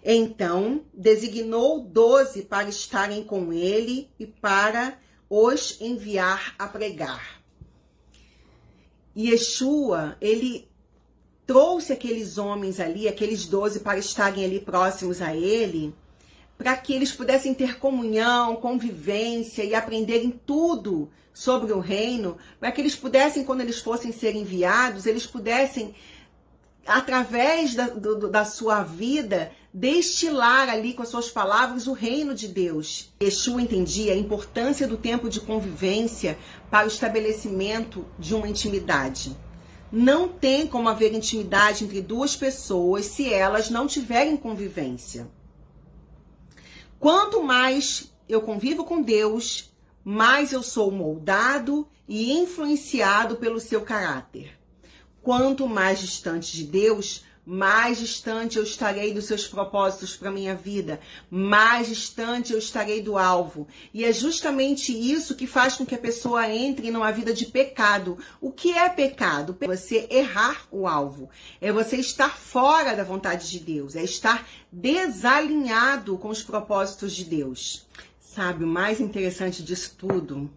Então 0.05 0.83
designou 0.93 1.81
doze 1.81 2.43
para 2.43 2.69
estarem 2.69 3.23
com 3.23 3.53
ele 3.53 4.11
e 4.19 4.27
para 4.27 4.99
os 5.31 5.81
enviar 5.81 6.57
a 6.59 6.67
pregar 6.67 7.38
Yeshua, 9.19 10.17
ele 10.21 10.69
trouxe 11.47 11.93
aqueles 11.93 12.39
homens 12.39 12.79
ali, 12.79 13.09
aqueles 13.09 13.47
doze, 13.47 13.81
para 13.81 13.99
estarem 13.99 14.45
ali 14.45 14.61
próximos 14.61 15.21
a 15.21 15.35
ele, 15.35 15.95
para 16.57 16.77
que 16.77 16.93
eles 16.93 17.11
pudessem 17.11 17.55
ter 17.55 17.79
comunhão, 17.79 18.57
convivência 18.57 19.65
e 19.65 19.75
aprenderem 19.75 20.31
tudo 20.31 21.11
sobre 21.33 21.73
o 21.73 21.81
reino, 21.81 22.37
para 22.61 22.71
que 22.71 22.81
eles 22.81 22.95
pudessem, 22.95 23.45
quando 23.45 23.61
eles 23.61 23.79
fossem 23.79 24.13
ser 24.13 24.35
enviados, 24.35 25.07
eles 25.07 25.27
pudessem, 25.27 25.95
através 26.89 27.75
da, 27.75 27.89
do, 27.89 28.29
da 28.29 28.45
sua 28.45 28.83
vida, 28.83 29.53
destilar 29.73 30.71
ali 30.71 30.95
com 30.95 31.03
as 31.03 31.11
suas 31.11 31.29
palavras 31.29 31.87
o 31.87 31.93
reino 31.93 32.35
de 32.35 32.49
Deus. 32.49 33.13
Yeshua 33.23 33.61
entendia 33.61 34.15
a 34.15 34.17
importância 34.17 34.89
do 34.89 34.97
tempo 34.97 35.29
de 35.29 35.41
convivência 35.41 36.39
para 36.71 36.87
o 36.87 36.89
estabelecimento 36.89 38.07
de 38.19 38.35
uma 38.35 38.49
intimidade. 38.49 39.37
Não 39.93 40.29
tem 40.29 40.67
como 40.67 40.89
haver 40.89 41.15
intimidade 41.15 41.85
entre 41.85 42.01
duas 42.01 42.35
pessoas 42.35 43.05
se 43.05 43.33
elas 43.33 43.71
não 43.71 43.87
tiverem 43.87 44.37
convivência. 44.37 45.29
Quanto 46.99 47.43
mais 47.43 48.11
eu 48.29 48.41
convivo 48.41 48.85
com 48.85 49.01
Deus, 49.01 49.71
mais 50.03 50.53
eu 50.53 50.63
sou 50.63 50.91
moldado 50.91 51.87
e 52.09 52.33
influenciado 52.33 53.37
pelo 53.37 53.61
seu 53.61 53.83
caráter. 53.83 54.58
Quanto 55.23 55.69
mais 55.69 56.01
distante 56.01 56.57
de 56.57 56.65
Deus, 56.65 57.25
mais 57.51 57.99
distante 57.99 58.59
eu 58.59 58.63
estarei 58.63 59.15
dos 59.15 59.25
seus 59.25 59.49
propósitos 59.49 60.15
para 60.15 60.31
minha 60.31 60.55
vida, 60.55 61.01
mais 61.31 61.89
distante 61.89 62.53
eu 62.53 62.59
estarei 62.59 63.01
do 63.01 63.17
alvo. 63.17 63.67
E 63.95 64.05
é 64.05 64.13
justamente 64.13 64.93
isso 64.93 65.35
que 65.35 65.47
faz 65.47 65.75
com 65.75 65.87
que 65.87 65.95
a 65.95 65.99
pessoa 65.99 66.47
entre 66.47 66.91
numa 66.91 67.11
vida 67.11 67.33
de 67.33 67.47
pecado. 67.47 68.19
O 68.39 68.53
que 68.53 68.77
é 68.77 68.87
pecado? 68.91 69.57
É 69.63 69.67
você 69.67 70.07
errar 70.11 70.67
o 70.71 70.87
alvo, 70.87 71.31
é 71.59 71.73
você 71.73 71.97
estar 71.97 72.37
fora 72.37 72.95
da 72.95 73.03
vontade 73.03 73.51
de 73.51 73.61
Deus, 73.61 73.97
é 73.97 74.05
estar 74.05 74.47
desalinhado 74.71 76.19
com 76.19 76.29
os 76.29 76.43
propósitos 76.43 77.15
de 77.15 77.25
Deus. 77.25 77.87
Sabe, 78.21 78.65
o 78.65 78.69
mais 78.69 79.01
interessante 79.01 79.63
disso 79.63 79.95
tudo 79.97 80.51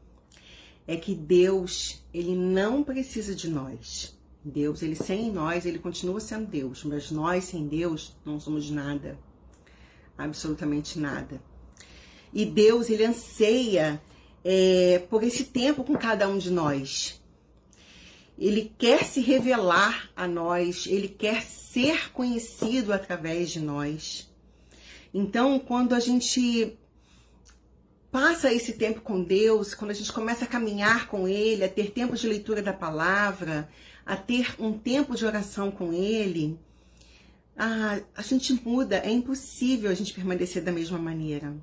é 0.86 0.98
que 0.98 1.15
Deus, 1.15 2.03
ele 2.13 2.36
não 2.36 2.84
precisa 2.84 3.34
de 3.34 3.50
nós. 3.50 4.20
Deus, 4.43 4.81
ele 4.81 4.95
sem 4.95 5.31
nós, 5.31 5.65
ele 5.65 5.77
continua 5.77 6.19
sendo 6.19 6.48
Deus, 6.48 6.83
mas 6.83 7.12
nós 7.12 7.45
sem 7.45 7.67
Deus 7.67 8.15
não 8.25 8.39
somos 8.39 8.69
nada, 8.71 9.19
absolutamente 10.17 10.98
nada. 10.98 11.41
E 12.33 12.45
Deus, 12.45 12.89
ele 12.89 13.05
anseia 13.05 14.01
é, 14.43 15.00
por 15.10 15.24
esse 15.24 15.45
tempo 15.45 15.83
com 15.83 15.95
cada 15.95 16.27
um 16.27 16.38
de 16.38 16.50
nós. 16.50 17.21
Ele 18.38 18.74
quer 18.77 19.03
se 19.03 19.21
revelar 19.21 20.10
a 20.15 20.27
nós, 20.27 20.88
ele 20.88 21.07
quer 21.07 21.43
ser 21.43 22.12
conhecido 22.12 22.91
através 22.91 23.51
de 23.51 23.60
nós. 23.60 24.27
Então, 25.13 25.60
quando 25.60 25.93
a 25.93 26.00
gente 26.00 26.75
passa 28.12 28.51
esse 28.51 28.74
tempo 28.74 29.01
com 29.01 29.24
Deus, 29.24 29.74
quando 29.74 29.91
a 29.91 29.93
gente 29.93 30.12
começa 30.12 30.45
a 30.45 30.48
caminhar 30.48 31.07
com 31.07 31.27
Ele, 31.27 31.63
a 31.63 31.69
ter 31.69 31.91
tempo 31.91 32.15
de 32.15 32.27
leitura 32.27 32.62
da 32.62 32.74
palavra, 32.74 33.69
a 34.05 34.15
ter 34.15 34.55
um 34.60 34.77
tempo 34.77 35.15
de 35.15 35.25
oração 35.25 35.72
com 35.72 35.93
Ele, 35.93 36.60
a, 37.55 38.00
a 38.15 38.22
gente 38.22 38.53
muda, 38.53 38.98
é 38.98 39.12
impossível 39.12 39.91
a 39.91 39.93
gente 39.93 40.13
permanecer 40.13 40.63
da 40.63 40.72
mesma 40.72 40.98
maneira. 40.98 41.55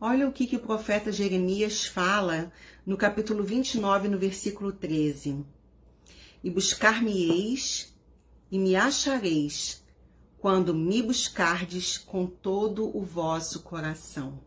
Olha 0.00 0.28
o 0.28 0.32
que, 0.32 0.46
que 0.46 0.56
o 0.56 0.60
profeta 0.60 1.10
Jeremias 1.10 1.86
fala 1.86 2.52
no 2.84 2.96
capítulo 2.96 3.42
29, 3.42 4.08
no 4.08 4.18
versículo 4.18 4.70
13. 4.70 5.44
E 6.44 6.50
buscar-me-eis 6.50 7.94
e 8.50 8.58
me 8.58 8.76
achareis 8.76 9.82
quando 10.38 10.74
me 10.74 11.02
buscardes 11.02 11.96
com 11.98 12.26
todo 12.26 12.96
o 12.96 13.02
vosso 13.02 13.62
coração. 13.62 14.38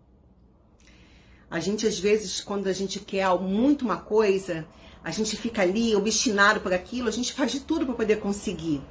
A 1.50 1.60
gente, 1.60 1.88
às 1.88 1.98
vezes, 1.98 2.42
quando 2.42 2.68
a 2.68 2.74
gente 2.74 3.00
quer 3.00 3.28
muito 3.40 3.84
uma 3.84 3.98
coisa, 3.98 4.68
a 5.04 5.12
gente 5.12 5.36
fica 5.38 5.62
ali 5.62 5.96
obstinado 5.96 6.60
por 6.60 6.74
aquilo, 6.74 7.08
a 7.08 7.12
gente 7.12 7.34
faz 7.34 7.52
de 7.52 7.62
tudo 7.62 7.86
para 7.86 7.96
poder 7.96 8.20
conseguir. 8.20 8.82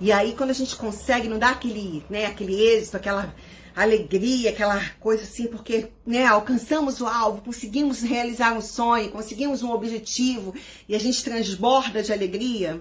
E 0.00 0.12
aí 0.12 0.34
quando 0.36 0.50
a 0.50 0.54
gente 0.54 0.76
consegue, 0.76 1.28
não 1.28 1.38
dá 1.38 1.50
aquele, 1.50 2.04
né, 2.08 2.26
aquele 2.26 2.54
êxito, 2.54 2.96
aquela 2.96 3.34
alegria, 3.74 4.50
aquela 4.50 4.82
coisa 5.00 5.22
assim, 5.22 5.46
porque, 5.46 5.88
né, 6.06 6.26
alcançamos 6.26 7.00
o 7.00 7.06
alvo, 7.06 7.42
conseguimos 7.42 8.00
realizar 8.00 8.52
um 8.52 8.60
sonho, 8.60 9.10
conseguimos 9.10 9.62
um 9.62 9.70
objetivo 9.70 10.54
e 10.88 10.94
a 10.94 10.98
gente 10.98 11.22
transborda 11.22 12.02
de 12.02 12.12
alegria. 12.12 12.80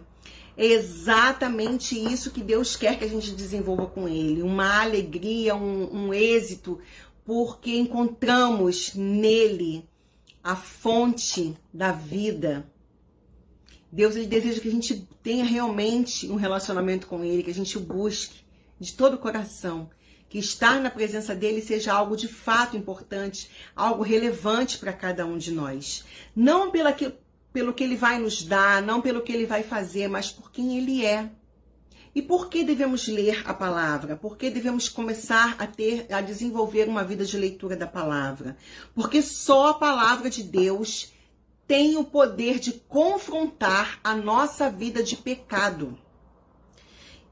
É 0.58 0.66
exatamente 0.66 1.98
isso 1.98 2.32
que 2.32 2.42
Deus 2.42 2.76
quer 2.76 2.98
que 2.98 3.06
a 3.06 3.10
gente 3.10 3.32
desenvolva 3.32 3.88
com 3.88 4.08
Ele, 4.08 4.42
uma 4.42 4.82
alegria, 4.82 5.56
um, 5.56 6.08
um 6.08 6.14
êxito, 6.14 6.80
porque 7.26 7.78
encontramos 7.78 8.94
nele 8.94 9.89
a 10.50 10.56
fonte 10.56 11.56
da 11.72 11.92
vida. 11.92 12.68
Deus 13.92 14.16
ele 14.16 14.26
deseja 14.26 14.60
que 14.60 14.68
a 14.68 14.72
gente 14.72 15.08
tenha 15.22 15.46
realmente 15.46 16.28
um 16.28 16.38
relacionamento 16.38 17.06
com 17.06 17.24
Ele, 17.24 17.44
que 17.44 17.52
a 17.52 17.54
gente 17.54 17.78
o 17.78 17.82
busque 17.82 18.44
de 18.80 18.94
todo 18.94 19.14
o 19.14 19.20
coração, 19.20 19.92
que 20.28 20.40
estar 20.40 20.82
na 20.82 20.90
presença 20.90 21.36
dele 21.36 21.62
seja 21.62 21.94
algo 21.94 22.18
de 22.18 22.28
fato 22.28 22.76
importante, 22.76 23.48
algo 23.76 24.02
relevante 24.02 24.80
para 24.80 24.92
cada 24.92 25.24
um 25.24 25.38
de 25.38 25.52
nós. 25.52 26.04
Não 26.36 26.72
pela 26.72 26.94
que, 26.94 27.14
pelo 27.54 27.72
que 27.72 27.84
ele 27.84 27.96
vai 27.96 28.18
nos 28.18 28.42
dar, 28.44 28.82
não 28.82 29.02
pelo 29.02 29.22
que 29.22 29.32
ele 29.32 29.46
vai 29.46 29.62
fazer, 29.62 30.08
mas 30.08 30.32
por 30.32 30.52
quem 30.52 30.80
ele 30.80 31.06
é. 31.06 31.30
E 32.14 32.22
por 32.22 32.50
que 32.50 32.64
devemos 32.64 33.08
ler 33.08 33.44
a 33.46 33.54
palavra? 33.54 34.16
Por 34.16 34.38
que 34.38 34.50
devemos 34.50 34.90
começar 34.90 35.56
a 35.60 35.68
ter, 35.68 36.08
a 36.12 36.22
desenvolver 36.22 36.88
uma 36.88 37.04
vida 37.04 37.24
de 37.24 37.38
leitura 37.38 37.76
da 37.76 37.88
palavra? 37.88 38.58
Porque 38.96 39.22
só 39.22 39.70
a 39.70 39.74
palavra 39.76 40.30
de 40.30 40.44
Deus 40.44 41.14
tem 41.68 41.98
o 41.98 42.04
poder 42.04 42.60
de 42.60 42.74
confrontar 42.74 44.00
a 44.04 44.16
nossa 44.16 44.72
vida 44.72 45.04
de 45.04 45.16
pecado. 45.16 45.98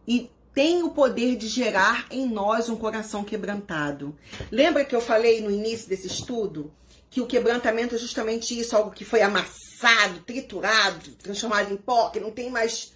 E 0.07 0.29
tem 0.53 0.84
o 0.84 0.91
poder 0.91 1.36
de 1.36 1.48
gerar 1.48 2.05
em 2.12 2.27
nós 2.27 2.69
um 2.69 2.75
coração 2.75 3.24
quebrantado. 3.24 4.15
Lembra 4.51 4.86
que 4.86 4.96
eu 4.96 5.01
falei 5.01 5.41
no 5.41 5.51
início 5.51 5.89
desse 5.89 6.07
estudo 6.07 6.72
que 7.10 7.22
o 7.22 7.25
quebrantamento 7.25 7.96
é 7.96 7.98
justamente 7.98 8.57
isso, 8.57 8.75
algo 8.75 8.91
que 8.91 9.05
foi 9.05 9.22
amassado, 9.22 10.19
triturado, 10.19 11.12
transformado 11.13 11.74
em 11.74 11.77
pó, 11.77 12.10
que 12.10 12.19
não 12.19 12.31
tem 12.31 12.50
mais 12.50 12.93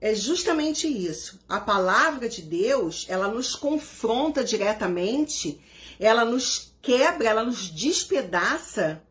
é 0.00 0.14
justamente 0.14 0.86
isso. 0.86 1.40
A 1.48 1.60
palavra 1.60 2.28
de 2.28 2.42
Deus, 2.42 3.06
ela 3.08 3.28
nos 3.28 3.54
confronta 3.56 4.44
diretamente, 4.44 5.60
ela 5.98 6.24
nos 6.24 6.72
quebra, 6.80 7.28
ela 7.28 7.44
nos 7.44 7.70
despedaça 7.70 9.02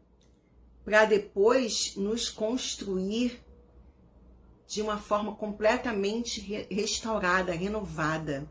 para 0.85 1.03
depois 1.05 1.95
nos 1.97 2.29
construir 2.29 3.43
de 4.65 4.81
uma 4.81 4.97
forma 4.97 5.35
completamente 5.35 6.41
restaurada, 6.69 7.51
renovada. 7.51 8.49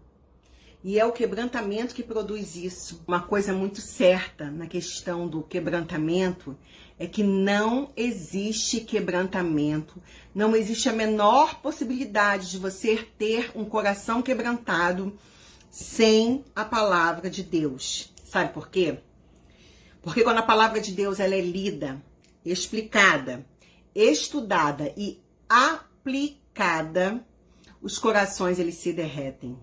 E 0.87 1.01
é 1.01 1.05
o 1.05 1.11
quebrantamento 1.11 1.93
que 1.93 2.03
produz 2.05 2.55
isso. 2.55 3.03
Uma 3.09 3.21
coisa 3.21 3.53
muito 3.53 3.81
certa 3.81 4.53
na 4.53 4.69
questão 4.69 5.27
do 5.27 5.43
quebrantamento 5.43 6.57
é 6.97 7.09
que 7.09 7.25
não 7.25 7.91
existe 7.97 8.83
quebrantamento, 8.83 10.01
não 10.33 10.55
existe 10.55 10.89
a 10.89 10.93
menor 10.93 11.61
possibilidade 11.61 12.53
de 12.53 12.59
você 12.59 12.99
ter 13.19 13.51
um 13.57 13.65
coração 13.65 14.23
quebrantado 14.23 15.19
sem 15.69 16.45
a 16.55 16.65
palavra 16.65 17.29
de 17.29 17.43
Deus. 17.43 18.15
Sabe 18.25 18.55
por 18.55 18.69
quê? 18.69 19.01
Porque 20.01 20.23
quando 20.23 20.39
a 20.39 20.43
palavra 20.43 20.81
de 20.81 20.93
Deus 20.93 21.19
ela 21.19 21.35
é 21.35 21.41
lida, 21.41 22.01
explicada, 22.45 23.45
estudada 23.93 24.95
e 24.97 25.21
aplicada, 25.49 27.27
os 27.83 27.99
corações 27.99 28.61
eles 28.61 28.77
se 28.77 28.93
derretem. 28.93 29.59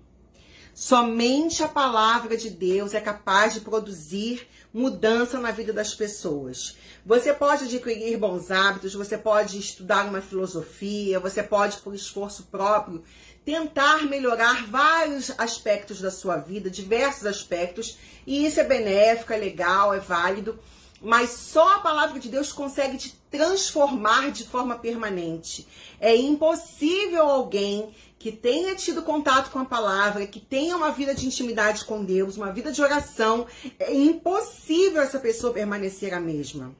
Somente 0.73 1.61
a 1.61 1.67
palavra 1.67 2.35
de 2.35 2.49
Deus 2.49 2.95
é 2.95 2.99
capaz 2.99 3.53
de 3.53 3.61
produzir 3.61 4.47
mudança 4.73 5.39
na 5.39 5.51
vida 5.51 5.71
das 5.71 5.93
pessoas. 5.93 6.75
Você 7.05 7.31
pode 7.31 7.65
adquirir 7.65 8.17
bons 8.17 8.49
hábitos, 8.49 8.95
você 8.95 9.15
pode 9.15 9.59
estudar 9.59 10.07
uma 10.07 10.19
filosofia, 10.19 11.19
você 11.19 11.43
pode, 11.43 11.77
por 11.77 11.93
esforço 11.93 12.47
próprio, 12.49 13.03
tentar 13.45 14.03
melhorar 14.05 14.65
vários 14.65 15.31
aspectos 15.37 16.01
da 16.01 16.09
sua 16.09 16.37
vida, 16.37 16.71
diversos 16.71 17.27
aspectos, 17.27 17.99
e 18.25 18.43
isso 18.43 18.59
é 18.59 18.63
benéfico, 18.63 19.31
é 19.31 19.37
legal, 19.37 19.93
é 19.93 19.99
válido, 19.99 20.57
mas 21.03 21.31
só 21.31 21.75
a 21.75 21.79
palavra 21.79 22.19
de 22.19 22.29
Deus 22.29 22.53
consegue 22.53 22.97
te 22.97 23.15
transformar 23.29 24.31
de 24.31 24.45
forma 24.45 24.79
permanente. 24.79 25.67
É 25.99 26.15
impossível 26.15 27.23
alguém 27.23 27.93
que 28.17 28.31
tenha 28.31 28.73
tido 28.73 29.01
contato 29.01 29.51
com 29.51 29.59
a 29.59 29.65
palavra, 29.65 30.25
que 30.25 30.39
tenha 30.39 30.77
uma 30.77 30.91
vida 30.91 31.13
de 31.13 31.27
intimidade 31.27 31.83
com 31.83 32.05
Deus, 32.05 32.37
uma 32.37 32.53
vida 32.53 32.71
de 32.71 32.81
oração, 32.81 33.45
é 33.77 33.93
impossível 33.93 35.01
essa 35.01 35.19
pessoa 35.19 35.51
permanecer 35.51 36.13
a 36.13 36.21
mesma. 36.21 36.73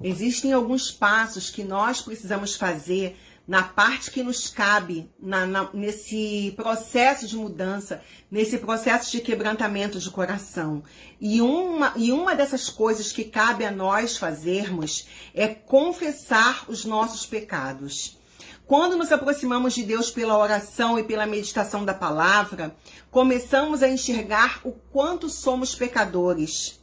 Existem 0.00 0.52
alguns 0.52 0.92
passos 0.92 1.50
que 1.50 1.64
nós 1.64 2.00
precisamos 2.00 2.54
fazer 2.54 3.16
na 3.46 3.62
parte 3.62 4.10
que 4.10 4.22
nos 4.22 4.48
cabe 4.48 5.10
na, 5.20 5.46
na, 5.46 5.70
nesse 5.72 6.52
processo 6.56 7.26
de 7.28 7.36
mudança, 7.36 8.02
nesse 8.30 8.58
processo 8.58 9.12
de 9.12 9.20
quebrantamento 9.20 10.00
de 10.00 10.10
coração. 10.10 10.82
E 11.20 11.40
uma, 11.40 11.92
e 11.96 12.10
uma 12.10 12.34
dessas 12.34 12.68
coisas 12.68 13.12
que 13.12 13.24
cabe 13.24 13.64
a 13.64 13.70
nós 13.70 14.16
fazermos 14.16 15.06
é 15.32 15.46
confessar 15.46 16.64
os 16.68 16.84
nossos 16.84 17.24
pecados. 17.24 18.18
Quando 18.66 18.96
nos 18.96 19.12
aproximamos 19.12 19.74
de 19.74 19.84
Deus 19.84 20.10
pela 20.10 20.36
oração 20.36 20.98
e 20.98 21.04
pela 21.04 21.24
meditação 21.24 21.84
da 21.84 21.94
palavra, 21.94 22.76
começamos 23.12 23.80
a 23.80 23.88
enxergar 23.88 24.60
o 24.64 24.72
quanto 24.72 25.28
somos 25.28 25.72
pecadores, 25.72 26.80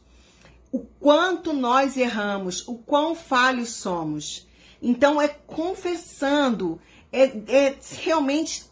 o 0.72 0.78
quanto 0.78 1.52
nós 1.52 1.98
erramos, 1.98 2.66
o 2.66 2.78
quão 2.78 3.14
falhos 3.14 3.68
somos. 3.68 4.43
Então 4.84 5.20
é 5.20 5.28
confessando, 5.28 6.78
é, 7.10 7.22
é 7.48 7.76
realmente 8.02 8.64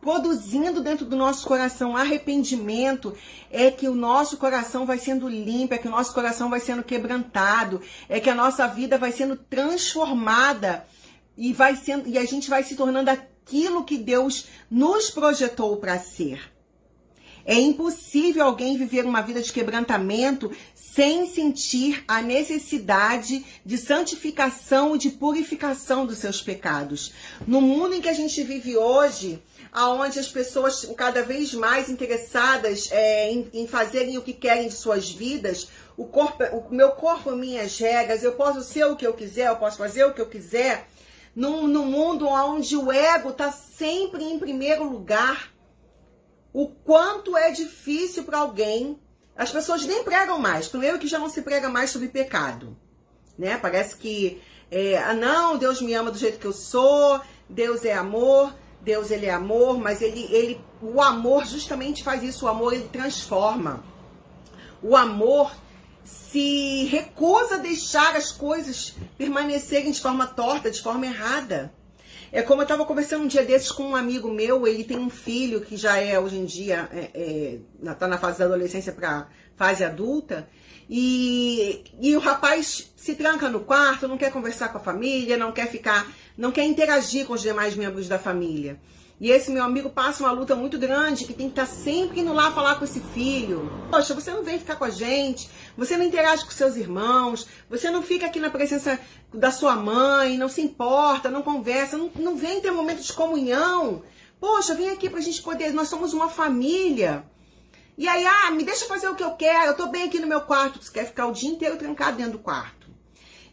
produzindo 0.00 0.80
dentro 0.80 1.04
do 1.04 1.16
nosso 1.16 1.44
coração 1.44 1.96
arrependimento, 1.96 3.12
é 3.50 3.68
que 3.68 3.88
o 3.88 3.94
nosso 3.96 4.36
coração 4.36 4.86
vai 4.86 4.96
sendo 4.96 5.28
limpo, 5.28 5.74
é 5.74 5.78
que 5.78 5.88
o 5.88 5.90
nosso 5.90 6.14
coração 6.14 6.48
vai 6.48 6.60
sendo 6.60 6.84
quebrantado, 6.84 7.82
é 8.08 8.20
que 8.20 8.30
a 8.30 8.34
nossa 8.34 8.68
vida 8.68 8.96
vai 8.96 9.10
sendo 9.10 9.34
transformada 9.36 10.86
e 11.36 11.52
vai 11.52 11.74
sendo 11.74 12.08
e 12.08 12.16
a 12.16 12.24
gente 12.24 12.48
vai 12.48 12.62
se 12.62 12.76
tornando 12.76 13.10
aquilo 13.10 13.82
que 13.82 13.98
Deus 13.98 14.46
nos 14.70 15.10
projetou 15.10 15.78
para 15.78 15.98
ser. 15.98 16.55
É 17.46 17.54
impossível 17.54 18.44
alguém 18.44 18.76
viver 18.76 19.04
uma 19.04 19.22
vida 19.22 19.40
de 19.40 19.52
quebrantamento 19.52 20.50
sem 20.74 21.26
sentir 21.26 22.02
a 22.08 22.20
necessidade 22.20 23.46
de 23.64 23.78
santificação 23.78 24.96
e 24.96 24.98
de 24.98 25.10
purificação 25.10 26.04
dos 26.04 26.18
seus 26.18 26.42
pecados. 26.42 27.12
No 27.46 27.60
mundo 27.60 27.94
em 27.94 28.00
que 28.00 28.08
a 28.08 28.12
gente 28.12 28.42
vive 28.42 28.76
hoje, 28.76 29.40
aonde 29.72 30.18
as 30.18 30.26
pessoas 30.26 30.90
cada 30.96 31.22
vez 31.22 31.54
mais 31.54 31.88
interessadas 31.88 32.90
é, 32.90 33.30
em, 33.30 33.48
em, 33.52 33.68
fazerem 33.68 34.18
o 34.18 34.22
que 34.22 34.32
querem 34.32 34.66
de 34.66 34.74
suas 34.74 35.08
vidas, 35.08 35.68
o, 35.96 36.04
corpo, 36.04 36.42
o 36.44 36.74
meu 36.74 36.90
corpo, 36.92 37.30
minhas 37.32 37.78
regras, 37.78 38.24
eu 38.24 38.32
posso 38.32 38.60
ser 38.62 38.86
o 38.86 38.96
que 38.96 39.06
eu 39.06 39.14
quiser, 39.14 39.46
eu 39.46 39.56
posso 39.56 39.78
fazer 39.78 40.04
o 40.04 40.12
que 40.12 40.20
eu 40.20 40.26
quiser, 40.26 40.88
num, 41.34 41.68
num 41.68 41.84
mundo 41.84 42.26
onde 42.26 42.76
o 42.76 42.90
ego 42.90 43.28
está 43.28 43.52
sempre 43.52 44.24
em 44.24 44.38
primeiro 44.38 44.82
lugar, 44.82 45.52
o 46.56 46.68
quanto 46.68 47.36
é 47.36 47.50
difícil 47.50 48.24
para 48.24 48.38
alguém. 48.38 48.98
As 49.36 49.52
pessoas 49.52 49.84
nem 49.84 50.02
pregam 50.02 50.38
mais. 50.38 50.66
Primeiro 50.66 50.98
que 50.98 51.06
já 51.06 51.18
não 51.18 51.28
se 51.28 51.42
prega 51.42 51.68
mais 51.68 51.90
sobre 51.90 52.08
pecado, 52.08 52.74
né? 53.38 53.58
Parece 53.58 53.94
que 53.94 54.40
é, 54.70 54.96
ah 54.96 55.12
não, 55.12 55.58
Deus 55.58 55.82
me 55.82 55.92
ama 55.92 56.10
do 56.10 56.16
jeito 56.16 56.38
que 56.38 56.46
eu 56.46 56.54
sou, 56.54 57.20
Deus 57.46 57.84
é 57.84 57.92
amor, 57.92 58.54
Deus 58.80 59.10
ele 59.10 59.26
é 59.26 59.34
amor, 59.34 59.76
mas 59.76 60.00
ele, 60.00 60.26
ele, 60.32 60.58
o 60.80 61.02
amor 61.02 61.44
justamente 61.44 62.02
faz 62.02 62.22
isso. 62.22 62.46
O 62.46 62.48
amor 62.48 62.72
ele 62.72 62.88
transforma. 62.88 63.84
O 64.82 64.96
amor 64.96 65.52
se 66.04 66.84
recusa 66.84 67.56
a 67.56 67.58
deixar 67.58 68.16
as 68.16 68.32
coisas 68.32 68.94
permanecerem 69.18 69.92
de 69.92 70.00
forma 70.00 70.26
torta, 70.26 70.70
de 70.70 70.80
forma 70.80 71.04
errada. 71.04 71.70
É 72.32 72.42
como 72.42 72.60
eu 72.60 72.64
estava 72.64 72.84
conversando 72.84 73.24
um 73.24 73.26
dia 73.26 73.44
desses 73.44 73.70
com 73.70 73.84
um 73.84 73.96
amigo 73.96 74.30
meu, 74.30 74.66
ele 74.66 74.84
tem 74.84 74.98
um 74.98 75.10
filho 75.10 75.60
que 75.60 75.76
já 75.76 75.98
é 75.98 76.18
hoje 76.18 76.36
em 76.36 76.44
dia, 76.44 76.88
é, 76.92 77.10
é, 77.14 77.94
tá 77.94 78.08
na 78.08 78.18
fase 78.18 78.38
da 78.38 78.44
adolescência 78.44 78.92
para 78.92 79.28
fase 79.56 79.84
adulta, 79.84 80.48
e, 80.88 81.82
e 82.00 82.16
o 82.16 82.20
rapaz 82.20 82.92
se 82.94 83.14
tranca 83.14 83.48
no 83.48 83.60
quarto, 83.60 84.06
não 84.06 84.18
quer 84.18 84.30
conversar 84.30 84.68
com 84.68 84.78
a 84.78 84.80
família, 84.80 85.36
não 85.36 85.50
quer 85.50 85.68
ficar, 85.68 86.06
não 86.36 86.52
quer 86.52 86.64
interagir 86.64 87.26
com 87.26 87.32
os 87.32 87.42
demais 87.42 87.74
membros 87.74 88.06
da 88.06 88.18
família. 88.18 88.78
E 89.18 89.30
esse 89.30 89.50
meu 89.50 89.64
amigo 89.64 89.88
passa 89.88 90.22
uma 90.22 90.30
luta 90.30 90.54
muito 90.54 90.78
grande, 90.78 91.24
que 91.24 91.32
tem 91.32 91.46
que 91.48 91.58
estar 91.58 91.66
sempre 91.66 92.20
indo 92.20 92.34
lá 92.34 92.52
falar 92.52 92.74
com 92.74 92.84
esse 92.84 93.00
filho. 93.00 93.70
Poxa, 93.90 94.12
você 94.12 94.30
não 94.30 94.44
vem 94.44 94.58
ficar 94.58 94.76
com 94.76 94.84
a 94.84 94.90
gente, 94.90 95.48
você 95.74 95.96
não 95.96 96.04
interage 96.04 96.44
com 96.44 96.50
seus 96.50 96.76
irmãos, 96.76 97.46
você 97.68 97.90
não 97.90 98.02
fica 98.02 98.26
aqui 98.26 98.38
na 98.38 98.50
presença 98.50 99.00
da 99.32 99.50
sua 99.50 99.76
mãe, 99.76 100.38
não 100.38 100.48
se 100.48 100.60
importa, 100.60 101.30
não 101.30 101.42
conversa, 101.42 101.96
não, 101.96 102.10
não 102.16 102.36
vem 102.36 102.60
ter 102.60 102.70
momento 102.70 103.02
de 103.02 103.12
comunhão. 103.12 104.02
Poxa, 104.40 104.74
vem 104.74 104.90
aqui 104.90 105.08
pra 105.08 105.20
gente 105.20 105.42
poder, 105.42 105.72
nós 105.72 105.88
somos 105.88 106.12
uma 106.12 106.28
família. 106.28 107.24
E 107.98 108.06
aí, 108.06 108.26
ah, 108.26 108.50
me 108.50 108.62
deixa 108.62 108.84
fazer 108.84 109.08
o 109.08 109.14
que 109.14 109.24
eu 109.24 109.32
quero, 109.32 109.68
eu 109.68 109.76
tô 109.76 109.86
bem 109.86 110.04
aqui 110.04 110.18
no 110.18 110.26
meu 110.26 110.42
quarto. 110.42 110.82
Você 110.82 110.92
quer 110.92 111.06
ficar 111.06 111.26
o 111.26 111.32
dia 111.32 111.48
inteiro 111.48 111.78
trancado 111.78 112.18
dentro 112.18 112.32
do 112.32 112.38
quarto. 112.38 112.86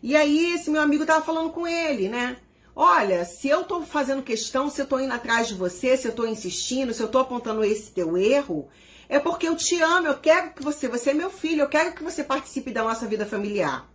E 0.01 0.15
aí, 0.17 0.53
esse 0.53 0.69
meu 0.69 0.81
amigo 0.81 1.05
tava 1.05 1.23
falando 1.23 1.51
com 1.51 1.65
ele, 1.65 2.09
né? 2.09 2.35
Olha, 2.75 3.23
se 3.23 3.47
eu 3.47 3.63
tô 3.63 3.83
fazendo 3.83 4.21
questão, 4.21 4.69
se 4.69 4.81
eu 4.81 4.85
tô 4.85 4.99
indo 4.99 5.13
atrás 5.13 5.47
de 5.47 5.53
você, 5.53 5.95
se 5.95 6.07
eu 6.07 6.11
tô 6.11 6.25
insistindo, 6.25 6.93
se 6.93 7.01
eu 7.01 7.07
tô 7.07 7.19
apontando 7.19 7.63
esse 7.63 7.91
teu 7.91 8.17
erro, 8.17 8.67
é 9.07 9.19
porque 9.19 9.47
eu 9.47 9.55
te 9.55 9.79
amo, 9.81 10.07
eu 10.07 10.17
quero 10.17 10.53
que 10.53 10.63
você, 10.63 10.87
você 10.87 11.11
é 11.11 11.13
meu 11.13 11.29
filho, 11.29 11.61
eu 11.61 11.69
quero 11.69 11.93
que 11.93 12.03
você 12.03 12.23
participe 12.23 12.71
da 12.71 12.83
nossa 12.83 13.05
vida 13.05 13.25
familiar. 13.25 13.92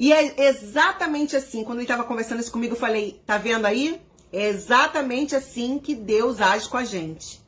E 0.00 0.14
é 0.14 0.48
exatamente 0.48 1.36
assim, 1.36 1.62
quando 1.62 1.80
ele 1.80 1.84
estava 1.84 2.04
conversando 2.04 2.40
isso 2.40 2.50
comigo, 2.50 2.72
eu 2.72 2.78
falei, 2.78 3.20
tá 3.26 3.36
vendo 3.36 3.66
aí? 3.66 4.00
É 4.32 4.46
exatamente 4.46 5.36
assim 5.36 5.78
que 5.78 5.94
Deus 5.94 6.40
age 6.40 6.66
com 6.70 6.78
a 6.78 6.84
gente. 6.84 7.38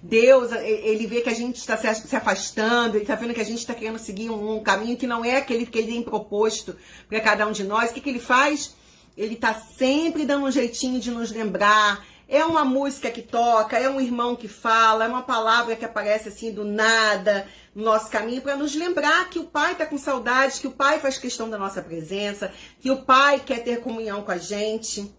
Deus, 0.00 0.52
ele 0.52 1.04
vê 1.08 1.20
que 1.20 1.28
a 1.28 1.34
gente 1.34 1.56
está 1.56 1.76
se 1.76 2.14
afastando, 2.14 2.94
ele 2.94 3.02
está 3.02 3.16
vendo 3.16 3.34
que 3.34 3.40
a 3.40 3.44
gente 3.44 3.58
está 3.58 3.74
querendo 3.74 3.98
seguir 3.98 4.30
um, 4.30 4.62
caminho 4.62 4.96
que 4.96 5.04
não 5.04 5.24
é 5.24 5.38
aquele 5.38 5.66
que 5.66 5.76
ele 5.78 5.90
tem 5.94 6.02
proposto 6.04 6.76
para 7.08 7.20
cada 7.20 7.44
um 7.44 7.50
de 7.50 7.64
nós. 7.64 7.90
O 7.90 7.94
que, 7.94 8.00
que 8.00 8.10
ele 8.10 8.20
faz? 8.20 8.76
Ele 9.18 9.34
tá 9.34 9.52
sempre 9.76 10.24
dando 10.24 10.46
um 10.46 10.50
jeitinho 10.52 11.00
de 11.00 11.10
nos 11.10 11.32
lembrar. 11.32 12.06
É 12.28 12.44
uma 12.44 12.64
música 12.64 13.10
que 13.10 13.22
toca, 13.22 13.78
é 13.78 13.88
um 13.88 14.00
irmão 14.00 14.34
que 14.34 14.48
fala, 14.48 15.04
é 15.04 15.08
uma 15.08 15.22
palavra 15.22 15.76
que 15.76 15.84
aparece 15.84 16.28
assim 16.28 16.52
do 16.52 16.64
nada 16.64 17.46
no 17.74 17.84
nosso 17.84 18.10
caminho 18.10 18.42
para 18.42 18.56
nos 18.56 18.74
lembrar 18.74 19.30
que 19.30 19.38
o 19.38 19.44
Pai 19.44 19.72
está 19.72 19.86
com 19.86 19.96
saudade, 19.96 20.60
que 20.60 20.66
o 20.66 20.72
Pai 20.72 20.98
faz 20.98 21.18
questão 21.18 21.48
da 21.48 21.56
nossa 21.56 21.80
presença, 21.80 22.52
que 22.80 22.90
o 22.90 23.02
Pai 23.02 23.38
quer 23.38 23.62
ter 23.62 23.80
comunhão 23.80 24.22
com 24.22 24.32
a 24.32 24.38
gente. 24.38 25.14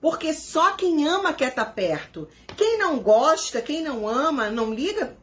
Porque 0.00 0.32
só 0.32 0.72
quem 0.72 1.08
ama 1.08 1.32
quer 1.32 1.48
estar 1.48 1.64
tá 1.64 1.70
perto. 1.70 2.28
Quem 2.56 2.78
não 2.78 3.00
gosta, 3.00 3.60
quem 3.60 3.82
não 3.82 4.06
ama, 4.06 4.50
não 4.50 4.72
liga, 4.72 5.16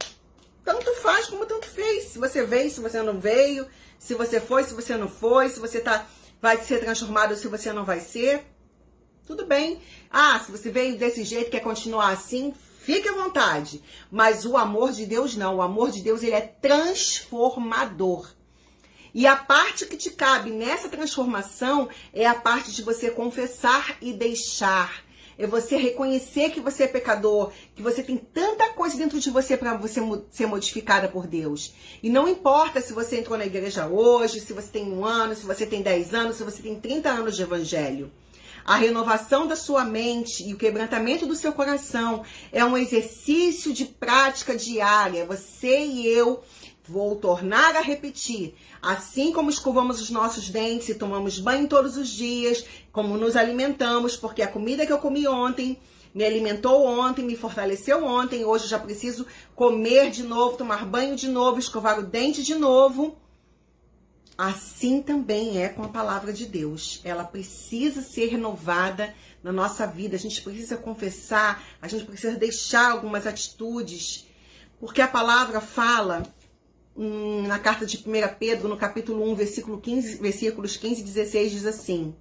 tanto 0.66 0.94
faz 0.96 1.28
como 1.28 1.46
tanto 1.46 1.68
fez. 1.68 2.06
Se 2.06 2.20
você 2.20 2.44
veio, 2.44 2.70
se 2.70 2.82
você 2.82 3.02
não 3.02 3.20
veio, 3.20 3.68
se 3.98 4.16
você 4.16 4.42
foi, 4.42 4.64
se 4.64 4.74
você 4.74 4.98
não 4.98 5.08
foi, 5.08 5.50
se 5.50 5.60
você 5.60 5.78
está 5.78 6.06
vai 6.42 6.58
ser 6.58 6.80
transformado 6.80 7.36
se 7.36 7.48
você 7.48 7.72
não 7.72 7.86
vai 7.86 8.00
ser. 8.00 8.44
Tudo 9.32 9.46
bem. 9.46 9.80
Ah, 10.12 10.38
se 10.46 10.52
você 10.52 10.70
veio 10.70 10.98
desse 10.98 11.24
jeito, 11.24 11.50
quer 11.50 11.62
continuar 11.62 12.10
assim, 12.10 12.54
fique 12.82 13.08
à 13.08 13.14
vontade. 13.14 13.82
Mas 14.12 14.46
o 14.46 14.58
amor 14.58 14.92
de 14.92 15.06
Deus 15.06 15.38
não. 15.38 15.56
O 15.56 15.62
amor 15.62 15.90
de 15.90 16.02
Deus 16.02 16.22
ele 16.22 16.34
é 16.34 16.42
transformador. 16.42 18.30
E 19.14 19.26
a 19.26 19.38
parte 19.38 19.86
que 19.86 19.96
te 19.96 20.10
cabe 20.10 20.50
nessa 20.50 20.90
transformação 20.90 21.88
é 22.12 22.28
a 22.28 22.36
parte 22.36 22.74
de 22.74 22.82
você 22.82 23.10
confessar 23.10 23.96
e 24.02 24.12
deixar 24.12 25.02
é 25.38 25.48
você 25.48 25.78
reconhecer 25.78 26.52
que 26.52 26.60
você 26.60 26.84
é 26.84 26.88
pecador, 26.88 27.52
que 27.74 27.82
você 27.82 28.04
tem 28.04 28.18
tanta 28.18 28.74
coisa 28.74 28.98
dentro 28.98 29.20
de 29.20 29.30
você 29.32 29.56
para 29.56 29.76
você 29.76 30.02
ser 30.30 30.46
modificada 30.46 31.08
por 31.08 31.26
Deus. 31.26 31.74
E 32.04 32.10
não 32.10 32.28
importa 32.28 32.82
se 32.82 32.92
você 32.92 33.20
entrou 33.20 33.38
na 33.38 33.46
igreja 33.46 33.88
hoje, 33.88 34.42
se 34.42 34.52
você 34.52 34.68
tem 34.68 34.92
um 34.92 35.06
ano, 35.06 35.34
se 35.34 35.46
você 35.46 35.66
tem 35.66 35.82
dez 35.82 36.14
anos, 36.14 36.36
se 36.36 36.44
você 36.44 36.62
tem 36.62 36.80
30 36.80 37.10
anos 37.10 37.36
de 37.36 37.42
evangelho. 37.42 38.12
A 38.66 38.76
renovação 38.76 39.48
da 39.48 39.56
sua 39.56 39.84
mente 39.84 40.44
e 40.44 40.54
o 40.54 40.58
quebrantamento 40.58 41.26
do 41.26 41.36
seu 41.36 41.52
coração 41.52 42.24
é 42.52 42.64
um 42.64 42.78
exercício 42.78 43.74
de 43.74 43.86
prática 43.86 44.56
diária. 44.56 45.26
Você 45.26 45.86
e 45.86 46.08
eu 46.08 46.44
Vou 46.92 47.16
tornar 47.16 47.76
a 47.76 47.82
repetir. 47.82 48.56
Assim 48.82 49.32
como 49.32 49.50
escovamos 49.50 50.02
os 50.02 50.10
nossos 50.10 50.50
dentes 50.50 50.90
e 50.90 50.96
tomamos 50.96 51.40
banho 51.40 51.68
todos 51.68 51.96
os 51.96 52.10
dias, 52.10 52.66
como 52.92 53.16
nos 53.18 53.36
alimentamos, 53.36 54.18
porque 54.18 54.42
a 54.42 54.48
comida 54.48 54.86
que 54.86 54.92
eu 54.92 54.98
comi 54.98 55.28
ontem 55.28 55.78
me 56.14 56.26
alimentou 56.26 56.84
ontem, 56.86 57.24
me 57.24 57.38
fortaleceu 57.38 58.04
ontem, 58.04 58.44
hoje 58.44 58.68
já 58.68 58.78
preciso 58.78 59.26
comer 59.56 60.10
de 60.10 60.24
novo, 60.24 60.58
tomar 60.58 60.86
banho 60.86 61.16
de 61.16 61.30
novo, 61.30 61.60
escovar 61.60 62.00
o 62.00 62.04
dente 62.04 62.44
de 62.44 62.56
novo. 62.56 63.16
Assim 64.44 65.04
também 65.04 65.62
é 65.62 65.70
com 65.70 65.84
a 65.84 65.88
palavra 65.88 66.34
de 66.34 66.48
Deus. 66.48 67.00
Ela 67.04 67.24
precisa 67.24 68.02
ser 68.02 68.26
renovada 68.26 69.14
na 69.44 69.52
nossa 69.52 69.86
vida. 69.86 70.16
A 70.16 70.20
gente 70.20 70.42
precisa 70.42 70.76
confessar, 70.76 71.64
a 71.80 71.88
gente 71.88 72.06
precisa 72.06 72.36
deixar 72.36 72.90
algumas 72.90 73.28
atitudes, 73.28 74.26
porque 74.80 75.00
a 75.00 75.08
palavra 75.08 75.62
fala 75.62 76.24
hum, 76.98 77.44
na 77.44 77.60
carta 77.60 77.86
de 77.86 77.98
1 77.98 78.02
Pedro, 78.40 78.68
no 78.68 78.78
capítulo 78.78 79.30
1, 79.32 79.36
versículo 79.36 79.80
15, 79.80 80.16
versículos 80.16 80.76
15 80.76 81.02
e 81.02 81.04
16, 81.04 81.52
diz 81.52 81.66
assim: 81.68 82.16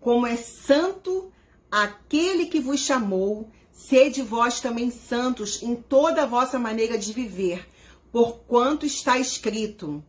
Como 0.00 0.26
é 0.26 0.36
santo 0.36 1.30
aquele 1.70 2.46
que 2.46 2.58
vos 2.58 2.80
chamou, 2.80 3.50
sede 3.70 4.22
vós 4.22 4.62
também 4.62 4.90
santos 4.90 5.62
em 5.62 5.76
toda 5.76 6.22
a 6.22 6.26
vossa 6.26 6.58
maneira 6.58 6.96
de 6.96 7.12
viver, 7.12 7.68
porquanto 8.10 8.86
está 8.86 9.18
escrito: 9.18 10.02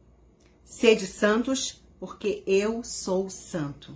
Sede 0.71 1.05
santos, 1.05 1.83
porque 1.99 2.43
eu 2.47 2.81
sou 2.81 3.29
santo. 3.29 3.93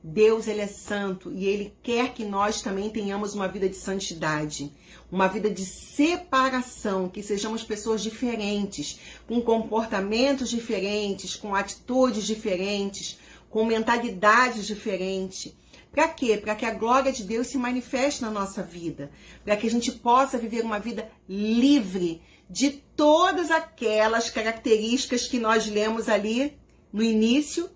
Deus 0.00 0.46
ele 0.46 0.60
é 0.60 0.68
santo 0.68 1.32
e 1.32 1.44
ele 1.44 1.74
quer 1.82 2.14
que 2.14 2.24
nós 2.24 2.62
também 2.62 2.88
tenhamos 2.88 3.34
uma 3.34 3.48
vida 3.48 3.68
de 3.68 3.74
santidade, 3.74 4.72
uma 5.10 5.26
vida 5.26 5.50
de 5.50 5.66
separação, 5.66 7.08
que 7.08 7.20
sejamos 7.20 7.64
pessoas 7.64 8.00
diferentes, 8.00 9.00
com 9.26 9.42
comportamentos 9.42 10.48
diferentes, 10.48 11.34
com 11.34 11.52
atitudes 11.52 12.24
diferentes, 12.28 13.18
com 13.50 13.64
mentalidades 13.64 14.68
diferentes. 14.68 15.52
Para 15.90 16.06
quê? 16.06 16.36
Para 16.36 16.54
que 16.54 16.64
a 16.64 16.74
glória 16.74 17.12
de 17.12 17.24
Deus 17.24 17.48
se 17.48 17.58
manifeste 17.58 18.22
na 18.22 18.30
nossa 18.30 18.62
vida, 18.62 19.10
para 19.44 19.56
que 19.56 19.66
a 19.66 19.70
gente 19.70 19.90
possa 19.90 20.38
viver 20.38 20.64
uma 20.64 20.78
vida 20.78 21.10
livre 21.28 22.22
de 22.52 22.70
todas 22.70 23.50
aquelas 23.50 24.28
características 24.28 25.26
que 25.26 25.38
nós 25.38 25.66
lemos 25.66 26.06
ali 26.06 26.58
no 26.92 27.02
início 27.02 27.70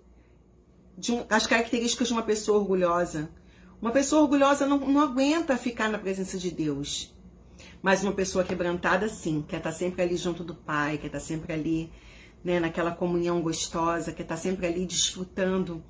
um, 1.10 1.24
as 1.30 1.46
características 1.46 2.08
de 2.08 2.12
uma 2.12 2.22
pessoa 2.22 2.58
orgulhosa. 2.58 3.30
Uma 3.80 3.90
pessoa 3.90 4.20
orgulhosa 4.20 4.66
não, 4.66 4.78
não 4.78 5.00
aguenta 5.00 5.56
ficar 5.56 5.88
na 5.88 5.96
presença 5.96 6.36
de 6.36 6.50
Deus. 6.50 7.14
Mas 7.80 8.02
uma 8.02 8.12
pessoa 8.12 8.44
quebrantada, 8.44 9.08
sim, 9.08 9.42
quer 9.48 9.58
estar 9.58 9.72
sempre 9.72 10.02
ali 10.02 10.14
junto 10.14 10.44
do 10.44 10.54
Pai, 10.54 10.98
quer 10.98 11.06
estar 11.06 11.20
sempre 11.20 11.54
ali 11.54 11.90
né, 12.44 12.60
naquela 12.60 12.90
comunhão 12.90 13.40
gostosa, 13.40 14.12
quer 14.12 14.24
estar 14.24 14.36
sempre 14.36 14.66
ali 14.66 14.84
desfrutando 14.84 15.82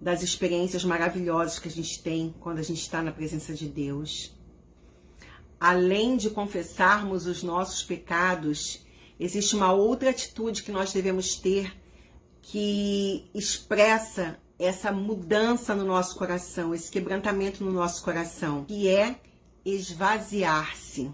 das 0.00 0.24
experiências 0.24 0.84
maravilhosas 0.84 1.60
que 1.60 1.68
a 1.68 1.70
gente 1.70 2.02
tem 2.02 2.34
quando 2.40 2.58
a 2.58 2.62
gente 2.62 2.80
está 2.80 3.00
na 3.02 3.12
presença 3.12 3.54
de 3.54 3.68
Deus. 3.68 4.35
Além 5.58 6.16
de 6.16 6.30
confessarmos 6.30 7.26
os 7.26 7.42
nossos 7.42 7.82
pecados, 7.82 8.84
existe 9.18 9.56
uma 9.56 9.72
outra 9.72 10.10
atitude 10.10 10.62
que 10.62 10.70
nós 10.70 10.92
devemos 10.92 11.36
ter 11.36 11.74
que 12.42 13.28
expressa 13.34 14.38
essa 14.58 14.92
mudança 14.92 15.74
no 15.74 15.84
nosso 15.84 16.16
coração, 16.16 16.74
esse 16.74 16.90
quebrantamento 16.90 17.64
no 17.64 17.72
nosso 17.72 18.02
coração, 18.02 18.64
que 18.64 18.88
é 18.88 19.20
esvaziar-se. 19.64 21.10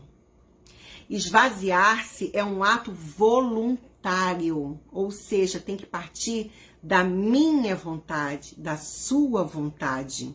Esvaziar-se 1.08 2.30
é 2.34 2.44
um 2.44 2.62
ato 2.62 2.92
voluntário, 2.92 4.78
ou 4.90 5.10
seja, 5.10 5.58
tem 5.58 5.76
que 5.76 5.86
partir 5.86 6.52
da 6.82 7.02
minha 7.02 7.74
vontade, 7.76 8.54
da 8.58 8.76
sua 8.76 9.42
vontade. 9.42 10.34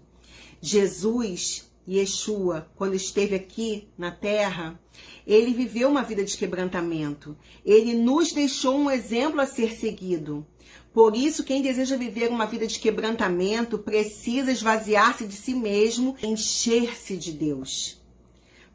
Jesus, 0.62 1.66
Yeshua, 1.88 2.69
quando 2.76 2.95
esteve 2.95 3.36
aqui 3.36 3.88
na 3.97 4.12
terra, 4.12 4.80
ele 5.26 5.54
viveu 5.54 5.89
uma 5.89 6.04
vida 6.04 6.23
de 6.23 6.36
quebrantamento. 6.36 7.38
Ele 7.65 7.93
nos 7.93 8.32
deixou 8.32 8.78
um 8.78 8.91
exemplo 8.91 9.39
a 9.39 9.45
ser 9.45 9.73
seguido. 9.73 10.45
Por 10.93 11.15
isso, 11.15 11.43
quem 11.43 11.62
deseja 11.62 11.95
viver 11.95 12.30
uma 12.30 12.45
vida 12.45 12.67
de 12.67 12.80
quebrantamento 12.80 13.78
precisa 13.78 14.52
esvaziar-se 14.52 15.26
de 15.26 15.36
si 15.36 15.54
mesmo, 15.54 16.15
encher-se 16.21 17.15
de 17.15 17.32
Deus. 17.32 18.02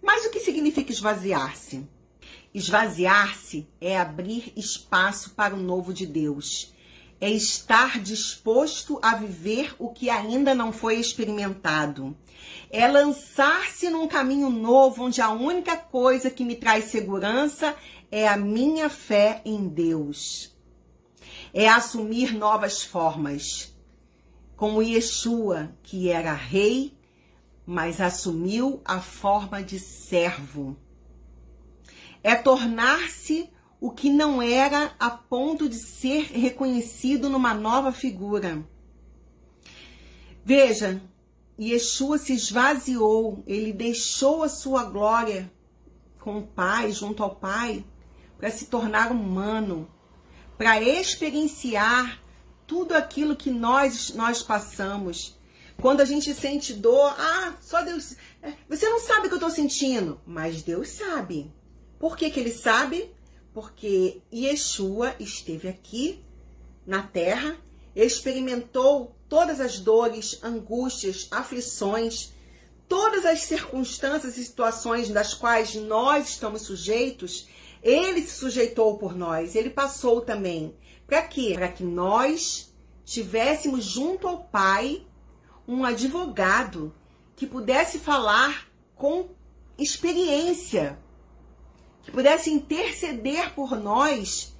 Mas 0.00 0.24
o 0.24 0.30
que 0.30 0.40
significa 0.40 0.92
esvaziar-se? 0.92 1.86
Esvaziar-se 2.54 3.66
é 3.80 3.98
abrir 3.98 4.52
espaço 4.56 5.30
para 5.30 5.54
o 5.54 5.60
novo 5.60 5.92
de 5.92 6.06
Deus. 6.06 6.71
É 7.22 7.30
estar 7.30 7.98
disposto 8.00 8.98
a 9.00 9.14
viver 9.14 9.74
o 9.78 9.88
que 9.88 10.10
ainda 10.10 10.54
não 10.54 10.72
foi 10.72 10.96
experimentado. 10.96 12.14
É 12.68 12.86
lançar-se 12.86 13.88
num 13.88 14.06
caminho 14.06 14.50
novo 14.50 15.04
onde 15.04 15.22
a 15.22 15.30
única 15.30 15.76
coisa 15.76 16.30
que 16.30 16.44
me 16.44 16.56
traz 16.56 16.86
segurança 16.86 17.74
é 18.10 18.28
a 18.28 18.36
minha 18.36 18.90
fé 18.90 19.40
em 19.44 19.68
Deus 19.68 20.52
é 21.52 21.68
assumir 21.68 22.34
novas 22.34 22.82
formas, 22.82 23.74
como 24.56 24.82
Yeshua, 24.82 25.74
que 25.82 26.08
era 26.08 26.32
rei, 26.32 26.96
mas 27.66 28.00
assumiu 28.00 28.80
a 28.84 29.00
forma 29.00 29.62
de 29.62 29.78
servo. 29.78 30.76
É 32.22 32.34
tornar-se 32.34 33.50
o 33.82 33.90
que 33.90 34.08
não 34.08 34.40
era 34.40 34.94
a 34.96 35.10
ponto 35.10 35.68
de 35.68 35.74
ser 35.74 36.30
reconhecido 36.32 37.28
numa 37.28 37.52
nova 37.52 37.90
figura. 37.90 38.64
Veja, 40.44 41.02
Yeshua 41.60 42.16
se 42.16 42.32
esvaziou, 42.32 43.42
ele 43.44 43.72
deixou 43.72 44.44
a 44.44 44.48
sua 44.48 44.84
glória 44.84 45.52
com 46.20 46.38
o 46.38 46.46
Pai, 46.46 46.92
junto 46.92 47.24
ao 47.24 47.34
Pai, 47.34 47.84
para 48.38 48.52
se 48.52 48.66
tornar 48.66 49.10
humano, 49.10 49.90
para 50.56 50.80
experienciar 50.80 52.22
tudo 52.68 52.92
aquilo 52.92 53.34
que 53.34 53.50
nós 53.50 54.14
nós 54.14 54.44
passamos. 54.44 55.36
Quando 55.80 56.02
a 56.02 56.04
gente 56.04 56.32
sente 56.32 56.72
dor, 56.72 57.16
ah, 57.18 57.54
só 57.60 57.82
Deus. 57.82 58.14
É, 58.40 58.52
você 58.68 58.88
não 58.88 59.00
sabe 59.00 59.26
o 59.26 59.28
que 59.28 59.34
eu 59.34 59.38
estou 59.38 59.50
sentindo, 59.50 60.20
mas 60.24 60.62
Deus 60.62 60.90
sabe. 60.90 61.52
Por 61.98 62.16
que, 62.16 62.30
que 62.30 62.38
ele 62.38 62.52
sabe? 62.52 63.10
Porque 63.52 64.22
Yeshua 64.32 65.14
esteve 65.20 65.68
aqui 65.68 66.24
na 66.86 67.02
terra, 67.02 67.56
experimentou 67.94 69.14
todas 69.28 69.60
as 69.60 69.78
dores, 69.78 70.38
angústias, 70.42 71.28
aflições, 71.30 72.32
todas 72.88 73.24
as 73.24 73.44
circunstâncias 73.44 74.36
e 74.36 74.44
situações 74.44 75.08
das 75.08 75.32
quais 75.32 75.74
nós 75.74 76.28
estamos 76.28 76.62
sujeitos, 76.62 77.48
ele 77.82 78.22
se 78.22 78.34
sujeitou 78.34 78.98
por 78.98 79.16
nós, 79.16 79.54
ele 79.54 79.70
passou 79.70 80.20
também. 80.20 80.76
Para 81.06 81.22
quê? 81.22 81.52
Para 81.54 81.68
que 81.68 81.82
nós 81.82 82.72
tivéssemos 83.04 83.84
junto 83.84 84.28
ao 84.28 84.44
Pai 84.44 85.06
um 85.66 85.84
advogado 85.84 86.94
que 87.34 87.46
pudesse 87.46 87.98
falar 87.98 88.68
com 88.94 89.30
experiência, 89.78 90.98
que 92.02 92.10
pudesse 92.10 92.50
interceder 92.50 93.54
por 93.54 93.76
nós 93.76 94.54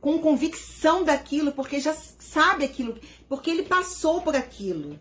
com 0.00 0.18
convicção 0.18 1.04
daquilo, 1.04 1.52
porque 1.52 1.80
já 1.80 1.92
sabe 1.92 2.64
aquilo, 2.64 2.98
porque 3.28 3.50
ele 3.50 3.64
passou 3.64 4.22
por 4.22 4.34
aquilo. 4.36 4.98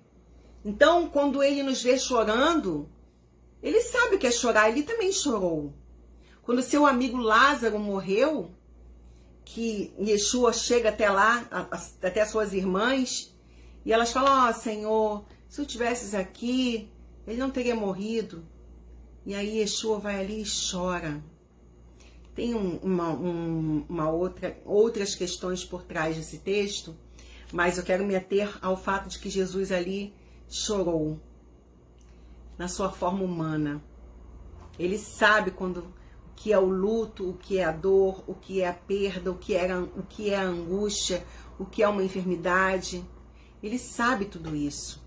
Então, 0.66 1.08
quando 1.08 1.44
ele 1.44 1.64
nos 1.64 1.82
vê 1.82 1.98
chorando, 1.98 2.90
ele 3.62 3.82
sabe 3.82 4.16
o 4.16 4.20
que 4.20 4.28
é 4.28 4.32
chorar, 4.32 4.70
ele 4.70 4.84
também 4.84 5.12
chorou. 5.12 5.74
Quando 6.42 6.62
seu 6.62 6.86
amigo 6.86 7.18
Lázaro 7.18 7.80
morreu, 7.80 8.52
que 9.46 9.94
Yeshua 10.00 10.52
chega 10.52 10.90
até 10.90 11.10
lá, 11.10 11.48
até 12.02 12.22
as 12.22 12.32
suas 12.32 12.54
irmãs, 12.54 13.34
e 13.86 13.94
elas 13.94 14.12
falam: 14.12 14.46
Ó 14.46 14.50
oh, 14.50 14.54
Senhor, 14.54 15.26
se 15.48 15.62
eu 15.62 15.66
tivesses 15.66 16.14
aqui, 16.14 16.90
ele 17.26 17.38
não 17.38 17.50
teria 17.50 17.76
morrido. 17.76 18.46
E 19.26 19.34
aí 19.34 19.60
Yeshua 19.60 20.00
vai 20.00 20.20
ali 20.20 20.42
e 20.42 20.46
chora. 20.46 21.24
Tem 22.38 22.54
um, 22.54 22.78
uma, 22.84 23.10
um, 23.10 23.84
uma 23.90 24.12
outra, 24.12 24.56
outras 24.64 25.16
questões 25.16 25.66
por 25.66 25.82
trás 25.82 26.16
desse 26.16 26.38
texto, 26.38 26.96
mas 27.52 27.80
eu 27.80 27.84
quero 27.84 28.06
me 28.06 28.16
ater 28.16 28.60
ao 28.62 28.78
fato 28.78 29.10
de 29.10 29.18
que 29.18 29.28
Jesus 29.28 29.72
ali 29.72 30.14
chorou 30.48 31.20
na 32.56 32.68
sua 32.68 32.92
forma 32.92 33.24
humana. 33.24 33.84
Ele 34.78 35.00
sabe 35.00 35.50
quando 35.50 35.92
que 36.36 36.54
é 36.54 36.60
o 36.60 36.70
luto, 36.70 37.32
o 37.32 37.34
que 37.34 37.58
é 37.58 37.64
a 37.64 37.72
dor, 37.72 38.24
o 38.28 38.36
que 38.36 38.62
é 38.62 38.68
a 38.68 38.74
perda, 38.74 39.32
o 39.32 39.36
que 39.36 39.56
é 39.56 39.76
o 39.76 40.04
que 40.04 40.30
é 40.30 40.38
a 40.38 40.44
angústia, 40.44 41.26
o 41.58 41.66
que 41.66 41.82
é 41.82 41.88
uma 41.88 42.04
enfermidade. 42.04 43.04
Ele 43.64 43.80
sabe 43.80 44.26
tudo 44.26 44.56
isso. 44.56 45.04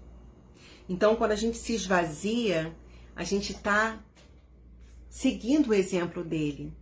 Então, 0.88 1.14
quando 1.14 1.30
a 1.30 1.36
gente 1.36 1.56
se 1.56 1.74
esvazia, 1.74 2.76
a 3.14 3.22
gente 3.22 3.52
está 3.52 4.02
seguindo 5.08 5.68
o 5.68 5.74
exemplo 5.74 6.24
dele. 6.24 6.79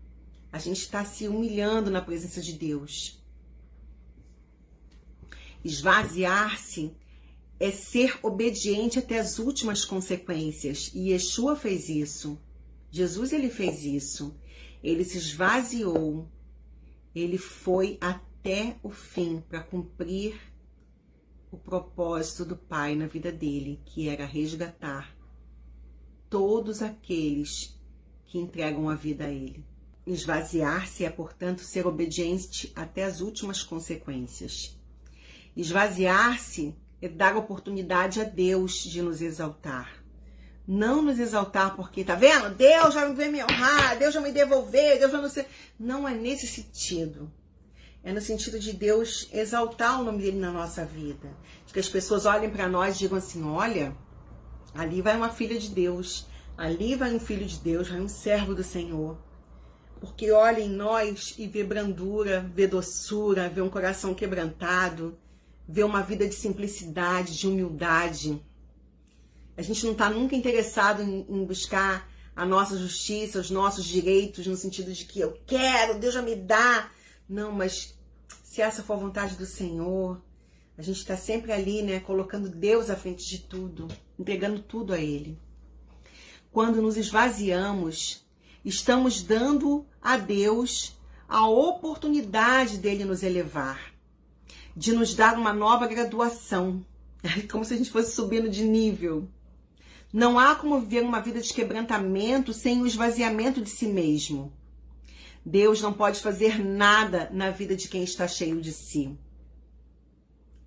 A 0.50 0.58
gente 0.58 0.80
está 0.80 1.04
se 1.04 1.28
humilhando 1.28 1.90
na 1.90 2.00
presença 2.00 2.40
de 2.40 2.52
Deus. 2.54 3.22
Esvaziar-se 5.64 6.96
é 7.60 7.70
ser 7.70 8.18
obediente 8.22 8.98
até 8.98 9.18
as 9.18 9.38
últimas 9.38 9.84
consequências. 9.84 10.90
E 10.94 11.10
Yeshua 11.10 11.56
fez 11.56 11.88
isso. 11.88 12.40
Jesus 12.90 13.32
ele 13.32 13.50
fez 13.50 13.84
isso. 13.84 14.34
Ele 14.82 15.04
se 15.04 15.18
esvaziou. 15.18 16.28
Ele 17.14 17.36
foi 17.36 17.98
até 18.00 18.76
o 18.82 18.90
fim 18.90 19.42
para 19.48 19.60
cumprir 19.60 20.40
o 21.50 21.56
propósito 21.56 22.44
do 22.44 22.56
Pai 22.56 22.94
na 22.94 23.06
vida 23.06 23.32
dele, 23.32 23.80
que 23.84 24.08
era 24.08 24.24
resgatar 24.24 25.16
todos 26.28 26.82
aqueles 26.82 27.78
que 28.26 28.38
entregam 28.38 28.88
a 28.88 28.94
vida 28.94 29.24
a 29.24 29.32
ele. 29.32 29.64
Esvaziar-se 30.08 31.04
é, 31.04 31.10
portanto, 31.10 31.60
ser 31.60 31.86
obediente 31.86 32.72
até 32.74 33.04
as 33.04 33.20
últimas 33.20 33.62
consequências. 33.62 34.74
Esvaziar-se 35.54 36.74
é 37.02 37.08
dar 37.08 37.36
oportunidade 37.36 38.18
a 38.18 38.24
Deus 38.24 38.84
de 38.84 39.02
nos 39.02 39.20
exaltar. 39.20 40.02
Não 40.66 41.02
nos 41.02 41.18
exaltar 41.18 41.76
porque, 41.76 42.04
tá 42.04 42.14
vendo? 42.14 42.54
Deus 42.54 42.94
já 42.94 43.12
vai 43.12 43.28
me 43.28 43.42
honrar, 43.42 43.98
Deus 43.98 44.14
já 44.14 44.20
me 44.22 44.32
devolver, 44.32 44.98
Deus 44.98 45.12
já 45.12 45.20
não 45.20 45.28
sei. 45.28 45.44
Não 45.78 46.08
é 46.08 46.14
nesse 46.14 46.46
sentido. 46.46 47.30
É 48.02 48.10
no 48.10 48.20
sentido 48.22 48.58
de 48.58 48.72
Deus 48.72 49.28
exaltar 49.30 50.00
o 50.00 50.04
nome 50.04 50.22
dele 50.22 50.38
na 50.38 50.50
nossa 50.50 50.86
vida. 50.86 51.36
De 51.66 51.72
que 51.74 51.80
as 51.80 51.88
pessoas 51.88 52.24
olhem 52.24 52.48
para 52.48 52.66
nós 52.66 52.96
e 52.96 53.00
digam 53.00 53.18
assim: 53.18 53.42
olha, 53.44 53.94
ali 54.74 55.02
vai 55.02 55.14
uma 55.16 55.28
filha 55.28 55.58
de 55.58 55.68
Deus, 55.68 56.26
ali 56.56 56.94
vai 56.94 57.14
um 57.14 57.20
filho 57.20 57.44
de 57.44 57.58
Deus, 57.58 57.88
vai 57.88 58.00
um 58.00 58.08
servo 58.08 58.54
do 58.54 58.64
Senhor. 58.64 59.27
Porque 60.00 60.30
olha 60.30 60.60
em 60.60 60.68
nós 60.68 61.34
e 61.36 61.46
vê 61.46 61.64
brandura, 61.64 62.48
vê 62.54 62.66
doçura, 62.66 63.48
vê 63.48 63.60
um 63.60 63.68
coração 63.68 64.14
quebrantado, 64.14 65.18
vê 65.68 65.82
uma 65.82 66.02
vida 66.02 66.26
de 66.26 66.34
simplicidade, 66.34 67.36
de 67.36 67.46
humildade. 67.46 68.40
A 69.56 69.62
gente 69.62 69.84
não 69.84 69.92
está 69.92 70.08
nunca 70.08 70.36
interessado 70.36 71.02
em, 71.02 71.26
em, 71.28 71.44
buscar 71.44 72.08
a 72.34 72.46
nossa 72.46 72.78
justiça, 72.78 73.40
os 73.40 73.50
nossos 73.50 73.84
direitos, 73.84 74.46
no 74.46 74.56
sentido 74.56 74.92
de 74.92 75.04
que 75.04 75.18
eu 75.18 75.36
quero, 75.44 75.98
Deus 75.98 76.14
já 76.14 76.22
me 76.22 76.36
dá. 76.36 76.90
Não, 77.28 77.50
mas 77.50 77.98
se 78.44 78.62
essa 78.62 78.82
for 78.82 78.94
a 78.94 79.00
vontade 79.00 79.34
do 79.34 79.44
Senhor, 79.44 80.22
a 80.76 80.82
gente 80.82 80.98
está 80.98 81.16
sempre 81.16 81.50
ali, 81.50 81.82
né, 81.82 81.98
colocando 81.98 82.48
Deus 82.48 82.88
à 82.88 82.94
frente 82.94 83.28
de 83.28 83.38
tudo, 83.38 83.88
entregando 84.16 84.60
tudo 84.60 84.92
a 84.92 84.98
Ele. 84.98 85.36
Quando 86.52 86.80
nos 86.80 86.96
esvaziamos, 86.96 88.24
estamos 88.64 89.22
dando 89.22 89.86
a 90.00 90.16
Deus 90.16 90.96
a 91.28 91.46
oportunidade 91.48 92.78
dele 92.78 93.04
nos 93.04 93.22
elevar 93.22 93.98
de 94.78 94.92
nos 94.92 95.12
dar 95.12 95.36
uma 95.36 95.52
nova 95.52 95.88
graduação, 95.88 96.86
como 97.50 97.64
se 97.64 97.74
a 97.74 97.76
gente 97.76 97.90
fosse 97.90 98.14
subindo 98.14 98.48
de 98.48 98.62
nível. 98.62 99.28
Não 100.12 100.38
há 100.38 100.54
como 100.54 100.80
viver 100.80 101.02
uma 101.02 101.20
vida 101.20 101.40
de 101.40 101.52
quebrantamento 101.52 102.52
sem 102.52 102.80
o 102.80 102.86
esvaziamento 102.86 103.60
de 103.60 103.68
si 103.68 103.88
mesmo. 103.88 104.52
Deus 105.44 105.82
não 105.82 105.92
pode 105.92 106.20
fazer 106.20 106.64
nada 106.64 107.28
na 107.32 107.50
vida 107.50 107.74
de 107.74 107.88
quem 107.88 108.04
está 108.04 108.28
cheio 108.28 108.60
de 108.60 108.72
si. 108.72 109.18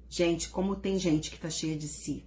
Gente, 0.10 0.50
como 0.50 0.76
tem 0.76 1.00
gente 1.00 1.30
que 1.30 1.38
está 1.38 1.50
cheia 1.50 1.78
de 1.78 1.88
si. 1.88 2.26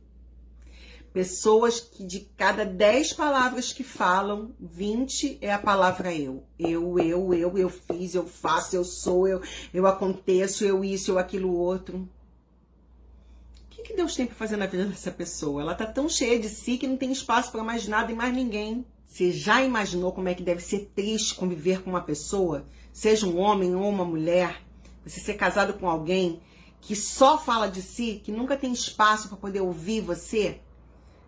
Pessoas 1.15 1.79
que 1.79 2.03
de 2.03 2.29
cada 2.37 2.67
dez 2.67 3.13
palavras 3.13 3.73
que 3.73 3.85
falam, 3.85 4.53
20 4.59 5.39
é 5.41 5.53
a 5.53 5.61
palavra 5.61 6.13
eu. 6.13 6.43
Eu, 6.59 6.99
eu, 6.99 7.33
eu, 7.33 7.57
eu 7.57 7.71
fiz, 7.71 8.17
eu 8.17 8.27
faço, 8.27 8.75
eu 8.75 8.83
sou, 8.83 9.29
eu, 9.29 9.41
eu 9.73 9.87
aconteço, 9.87 10.65
eu 10.65 10.85
isso, 10.85 11.13
eu 11.13 11.19
aquilo 11.21 11.55
outro. 11.57 11.99
O 11.99 13.69
que, 13.71 13.85
que 13.85 13.95
Deus 13.95 14.17
tem 14.17 14.27
para 14.27 14.35
fazer 14.35 14.57
na 14.57 14.67
vida 14.67 14.87
dessa 14.87 15.13
pessoa? 15.13 15.63
Ela 15.63 15.77
tá 15.77 15.87
tão 15.87 16.09
cheia 16.09 16.37
de 16.37 16.49
si 16.49 16.77
que 16.77 16.89
não 16.89 16.97
tem 16.97 17.13
espaço 17.13 17.53
para 17.53 17.63
mais 17.63 17.87
nada 17.87 18.11
e 18.11 18.17
mais 18.17 18.35
ninguém. 18.35 18.85
Você 19.07 19.31
já 19.31 19.63
imaginou 19.63 20.11
como 20.11 20.29
é 20.29 20.35
que 20.35 20.43
deve 20.43 20.65
ser 20.65 20.91
triste 20.97 21.37
conviver 21.37 21.81
com 21.85 21.91
uma 21.91 22.03
pessoa, 22.03 22.67
seja 22.93 23.25
um 23.25 23.39
homem 23.39 23.73
ou 23.77 23.89
uma 23.89 24.05
mulher, 24.05 24.61
você 25.07 25.21
ser 25.21 25.35
casado 25.35 25.75
com 25.75 25.89
alguém 25.89 26.41
que 26.81 26.97
só 26.97 27.39
fala 27.39 27.69
de 27.69 27.83
si, 27.83 28.21
que 28.25 28.33
nunca 28.33 28.57
tem 28.57 28.73
espaço 28.73 29.29
para 29.29 29.37
poder 29.37 29.61
ouvir 29.61 30.01
você? 30.01 30.61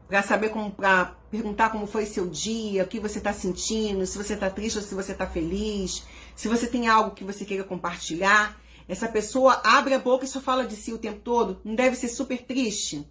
Para 0.08 0.22
saber 0.22 0.50
como, 0.50 0.70
para 0.70 1.16
perguntar 1.30 1.70
como 1.70 1.86
foi 1.86 2.06
seu 2.06 2.28
dia, 2.28 2.84
o 2.84 2.86
que 2.86 3.00
você 3.00 3.18
está 3.18 3.32
sentindo, 3.32 4.06
se 4.06 4.16
você 4.16 4.34
está 4.34 4.48
triste 4.48 4.78
ou 4.78 4.84
se 4.84 4.94
você 4.94 5.12
está 5.12 5.26
feliz, 5.26 6.04
se 6.34 6.48
você 6.48 6.66
tem 6.66 6.86
algo 6.86 7.14
que 7.14 7.24
você 7.24 7.44
queira 7.44 7.64
compartilhar. 7.64 8.60
Essa 8.88 9.08
pessoa 9.08 9.60
abre 9.64 9.94
a 9.94 9.98
boca 9.98 10.24
e 10.24 10.28
só 10.28 10.40
fala 10.40 10.64
de 10.64 10.76
si 10.76 10.92
o 10.92 10.98
tempo 10.98 11.20
todo. 11.20 11.60
Não 11.64 11.74
deve 11.74 11.96
ser 11.96 12.08
super 12.08 12.42
triste, 12.42 13.04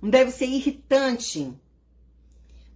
não 0.00 0.08
deve 0.08 0.30
ser 0.30 0.46
irritante, 0.46 1.52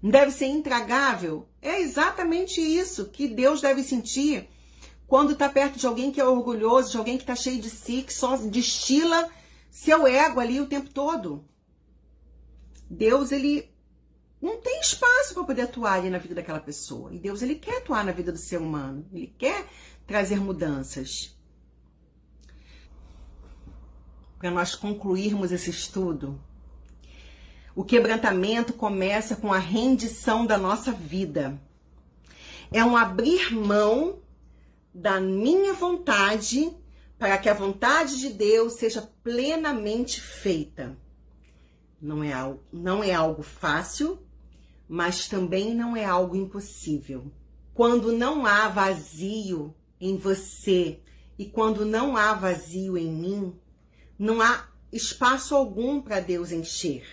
não 0.03 0.11
deve 0.11 0.31
ser 0.31 0.47
intragável. 0.47 1.49
É 1.63 1.81
exatamente 1.81 2.61
isso 2.61 3.07
que 3.07 3.27
Deus 3.27 3.63
deve 3.63 3.83
sentir 3.83 4.47
quando 5.07 5.33
está 5.33 5.49
perto 5.49 5.79
de 5.79 5.87
alguém 5.87 6.11
que 6.11 6.21
é 6.21 6.25
orgulhoso, 6.25 6.91
de 6.91 6.99
alguém 6.99 7.17
que 7.17 7.23
está 7.23 7.35
cheio 7.35 7.61
de 7.61 7.71
si, 7.71 8.03
que 8.03 8.13
só 8.13 8.37
destila 8.37 9.31
seu 9.71 10.07
ego 10.07 10.41
ali 10.41 10.61
o 10.61 10.67
tempo 10.67 10.91
todo. 10.91 11.45
Deus 12.89 13.33
ele 13.33 13.73
não 14.41 14.61
tem 14.61 14.81
espaço 14.81 15.33
para 15.33 15.45
poder 15.45 15.63
atuar 15.63 15.95
ali 15.95 16.11
na 16.11 16.19
vida 16.19 16.35
daquela 16.35 16.61
pessoa. 16.61 17.13
E 17.13 17.19
Deus 17.19 17.41
ele 17.41 17.55
quer 17.55 17.79
atuar 17.79 18.05
na 18.05 18.13
vida 18.13 18.31
do 18.31 18.39
ser 18.39 18.59
humano. 18.59 19.07
Ele 19.13 19.35
quer 19.39 19.67
trazer 20.07 20.37
mudanças. 20.37 21.35
Para 24.39 24.51
nós 24.51 24.75
concluirmos 24.75 25.51
esse 25.51 25.71
estudo, 25.71 26.39
o 27.75 27.83
quebrantamento 27.83 28.75
começa 28.75 29.35
com 29.35 29.53
a 29.53 29.59
rendição 29.59 30.45
da 30.45 30.59
nossa 30.59 30.93
vida. 30.93 31.59
É 32.71 32.85
um 32.85 32.97
abrir 32.97 33.53
mão 33.55 34.23
da 34.93 35.21
minha 35.21 35.73
vontade 35.73 36.71
para 37.19 37.39
que 37.39 37.49
a 37.49 37.55
vontade 37.55 38.21
de 38.21 38.29
Deus 38.29 38.75
seja 38.75 39.03
plenamente 39.23 40.21
feita. 40.21 40.97
Não 42.05 42.23
é, 42.23 42.35
algo, 42.35 42.61
não 42.71 43.03
é 43.03 43.15
algo 43.15 43.43
fácil, 43.43 44.19
mas 44.87 45.27
também 45.27 45.75
não 45.75 45.97
é 45.97 46.05
algo 46.05 46.37
impossível. 46.37 47.33
Quando 47.73 48.13
não 48.13 48.45
há 48.45 48.69
vazio 48.69 49.75
em 49.99 50.19
você 50.19 51.01
e 51.39 51.47
quando 51.47 51.87
não 51.87 52.15
há 52.15 52.35
vazio 52.35 52.99
em 52.99 53.11
mim, 53.11 53.59
não 54.19 54.43
há 54.43 54.69
espaço 54.93 55.55
algum 55.55 56.03
para 56.03 56.21
Deus 56.21 56.53
encher. 56.53 57.07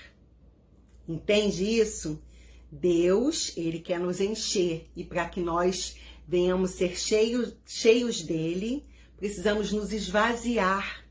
Entende 1.08 1.63
isso? 1.63 2.21
Deus, 2.69 3.54
ele 3.56 3.80
quer 3.80 3.97
nos 3.97 4.19
encher 4.19 4.91
e 4.93 5.06
para 5.06 5.30
que 5.30 5.39
nós 5.39 5.95
venhamos 6.27 6.71
ser 6.71 6.99
cheios, 6.99 7.56
cheios 7.65 8.21
dele, 8.21 8.86
precisamos 9.15 9.71
nos 9.71 9.93
esvaziar, 9.93 11.06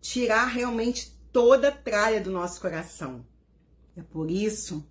tirar 0.00 0.46
realmente 0.46 1.11
toda 1.32 1.68
a 1.68 1.72
tralha 1.72 2.20
do 2.20 2.30
nosso 2.30 2.60
coração. 2.60 3.24
É 3.96 4.02
por 4.02 4.30
isso 4.30 4.86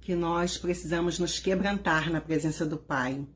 que 0.00 0.14
nós 0.14 0.58
precisamos 0.58 1.18
nos 1.18 1.38
quebrantar 1.38 2.10
na 2.10 2.20
presença 2.20 2.66
do 2.66 2.76
Pai. 2.76 3.26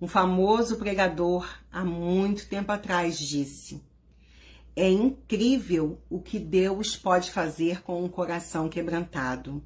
Um 0.00 0.08
famoso 0.08 0.76
pregador 0.76 1.48
há 1.70 1.84
muito 1.84 2.48
tempo 2.48 2.72
atrás 2.72 3.18
disse: 3.18 3.82
É 4.74 4.90
incrível 4.90 6.02
o 6.10 6.20
que 6.20 6.38
Deus 6.38 6.96
pode 6.96 7.30
fazer 7.30 7.82
com 7.82 8.02
um 8.02 8.08
coração 8.08 8.68
quebrantado, 8.68 9.62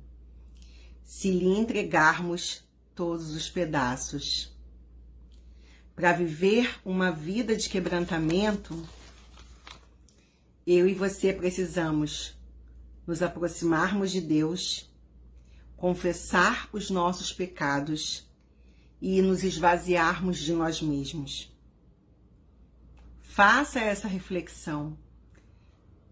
se 1.03 1.31
lhe 1.31 1.47
entregarmos 1.47 2.64
todos 2.95 3.31
os 3.31 3.49
pedaços. 3.49 4.57
Para 5.97 6.12
viver 6.12 6.79
uma 6.85 7.11
vida 7.11 7.57
de 7.57 7.69
quebrantamento, 7.69 8.88
eu 10.70 10.87
e 10.87 10.92
você 10.92 11.33
precisamos 11.33 12.38
nos 13.07 13.22
aproximarmos 13.22 14.11
de 14.11 14.20
Deus, 14.20 14.92
confessar 15.78 16.68
os 16.74 16.90
nossos 16.90 17.33
pecados 17.33 18.28
e 19.00 19.22
nos 19.22 19.42
esvaziarmos 19.42 20.37
de 20.37 20.52
nós 20.52 20.83
mesmos. 20.83 21.50
Faça 23.22 23.81
essa 23.81 24.07
reflexão. 24.07 24.98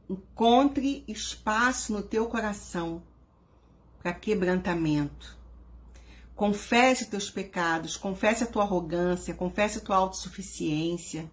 Encontre 0.09 1.05
espaço 1.07 1.93
no 1.93 2.01
teu 2.01 2.27
coração 2.27 3.03
para 4.03 4.15
quebrantamento. 4.15 5.37
Confesse 6.35 7.11
teus 7.11 7.29
pecados, 7.29 7.95
confesse 7.99 8.45
a 8.45 8.47
tua 8.47 8.63
arrogância, 8.63 9.35
confesse 9.35 9.77
a 9.79 9.81
tua 9.83 9.97
autossuficiência. 9.97 11.31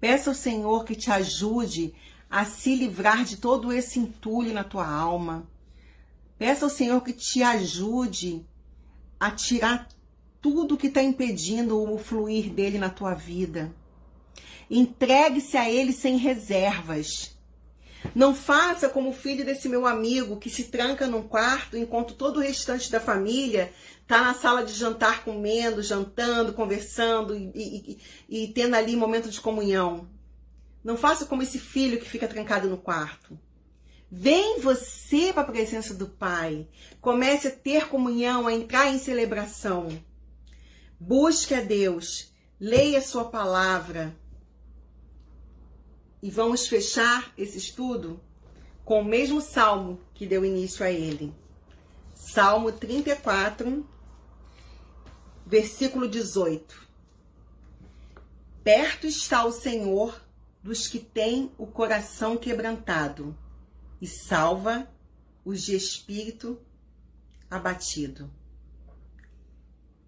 Peça 0.00 0.30
ao 0.30 0.34
Senhor 0.34 0.84
que 0.84 0.96
te 0.96 1.12
ajude 1.12 1.94
a 2.30 2.44
se 2.44 2.74
livrar 2.74 3.24
de 3.24 3.36
todo 3.36 3.72
esse 3.72 3.98
entulho 3.98 4.52
na 4.52 4.64
tua 4.64 4.86
alma. 4.86 5.46
Peça 6.38 6.66
ao 6.66 6.70
Senhor 6.70 7.02
que 7.02 7.12
te 7.12 7.42
ajude 7.42 8.44
a 9.18 9.30
tirar 9.30 9.88
tudo 10.40 10.76
que 10.76 10.88
está 10.88 11.02
impedindo 11.02 11.80
o 11.80 11.98
fluir 11.98 12.52
dele 12.52 12.78
na 12.78 12.90
tua 12.90 13.14
vida. 13.14 13.74
Entregue-se 14.70 15.56
a 15.56 15.70
ele 15.70 15.92
sem 15.92 16.16
reservas. 16.16 17.36
Não 18.14 18.34
faça 18.34 18.88
como 18.88 19.10
o 19.10 19.14
filho 19.14 19.44
desse 19.44 19.68
meu 19.68 19.86
amigo 19.86 20.36
que 20.36 20.50
se 20.50 20.64
tranca 20.64 21.06
num 21.06 21.22
quarto 21.22 21.76
enquanto 21.76 22.14
todo 22.14 22.36
o 22.36 22.42
restante 22.42 22.90
da 22.90 23.00
família 23.00 23.72
está 24.02 24.22
na 24.22 24.34
sala 24.34 24.64
de 24.64 24.72
jantar 24.72 25.24
comendo, 25.24 25.82
jantando, 25.82 26.52
conversando 26.52 27.36
e, 27.36 27.50
e, 27.54 27.98
e, 28.28 28.48
tendo 28.48 28.74
ali 28.74 28.94
momento 28.94 29.28
de 29.28 29.40
comunhão. 29.40 30.08
Não 30.86 30.96
faça 30.96 31.26
como 31.26 31.42
esse 31.42 31.58
filho 31.58 31.98
que 31.98 32.08
fica 32.08 32.28
trancado 32.28 32.70
no 32.70 32.76
quarto. 32.76 33.36
Vem 34.08 34.60
você 34.60 35.32
para 35.32 35.42
a 35.42 35.50
presença 35.50 35.92
do 35.92 36.06
Pai. 36.06 36.68
Comece 37.00 37.48
a 37.48 37.50
ter 37.50 37.88
comunhão, 37.88 38.46
a 38.46 38.52
entrar 38.52 38.86
em 38.86 38.96
celebração. 38.96 39.88
Busque 41.00 41.54
a 41.54 41.60
Deus. 41.60 42.32
Leia 42.60 43.00
a 43.00 43.02
sua 43.02 43.24
palavra. 43.24 44.16
E 46.22 46.30
vamos 46.30 46.68
fechar 46.68 47.32
esse 47.36 47.58
estudo 47.58 48.20
com 48.84 49.00
o 49.00 49.04
mesmo 49.04 49.40
salmo 49.40 50.00
que 50.14 50.24
deu 50.24 50.44
início 50.44 50.86
a 50.86 50.90
ele. 50.92 51.34
Salmo 52.14 52.70
34, 52.70 53.84
versículo 55.44 56.06
18. 56.06 56.86
Perto 58.62 59.08
está 59.08 59.44
o 59.44 59.50
Senhor 59.50 60.24
dos 60.66 60.88
que 60.88 60.98
têm 60.98 61.52
o 61.56 61.64
coração 61.64 62.36
quebrantado 62.36 63.38
e 64.00 64.06
salva 64.06 64.90
os 65.44 65.62
de 65.62 65.76
espírito 65.76 66.60
abatido. 67.48 68.28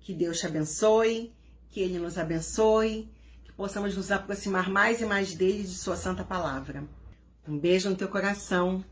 Que 0.00 0.12
Deus 0.12 0.40
te 0.40 0.46
abençoe, 0.46 1.32
que 1.70 1.78
Ele 1.78 2.00
nos 2.00 2.18
abençoe, 2.18 3.08
que 3.44 3.52
possamos 3.52 3.96
nos 3.96 4.10
aproximar 4.10 4.68
mais 4.68 5.00
e 5.00 5.06
mais 5.06 5.32
dele 5.32 5.62
de 5.62 5.76
Sua 5.76 5.96
Santa 5.96 6.24
Palavra. 6.24 6.84
Um 7.46 7.56
beijo 7.56 7.88
no 7.88 7.94
teu 7.94 8.08
coração. 8.08 8.84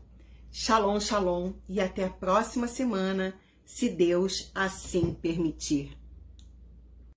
Shalom, 0.49 1.01
shalom 1.01 1.51
e 1.67 1.81
até 1.81 2.05
a 2.05 2.09
próxima 2.09 2.69
semana, 2.69 3.35
se 3.65 3.89
Deus 3.89 4.49
assim 4.55 5.13
permitir. 5.13 5.96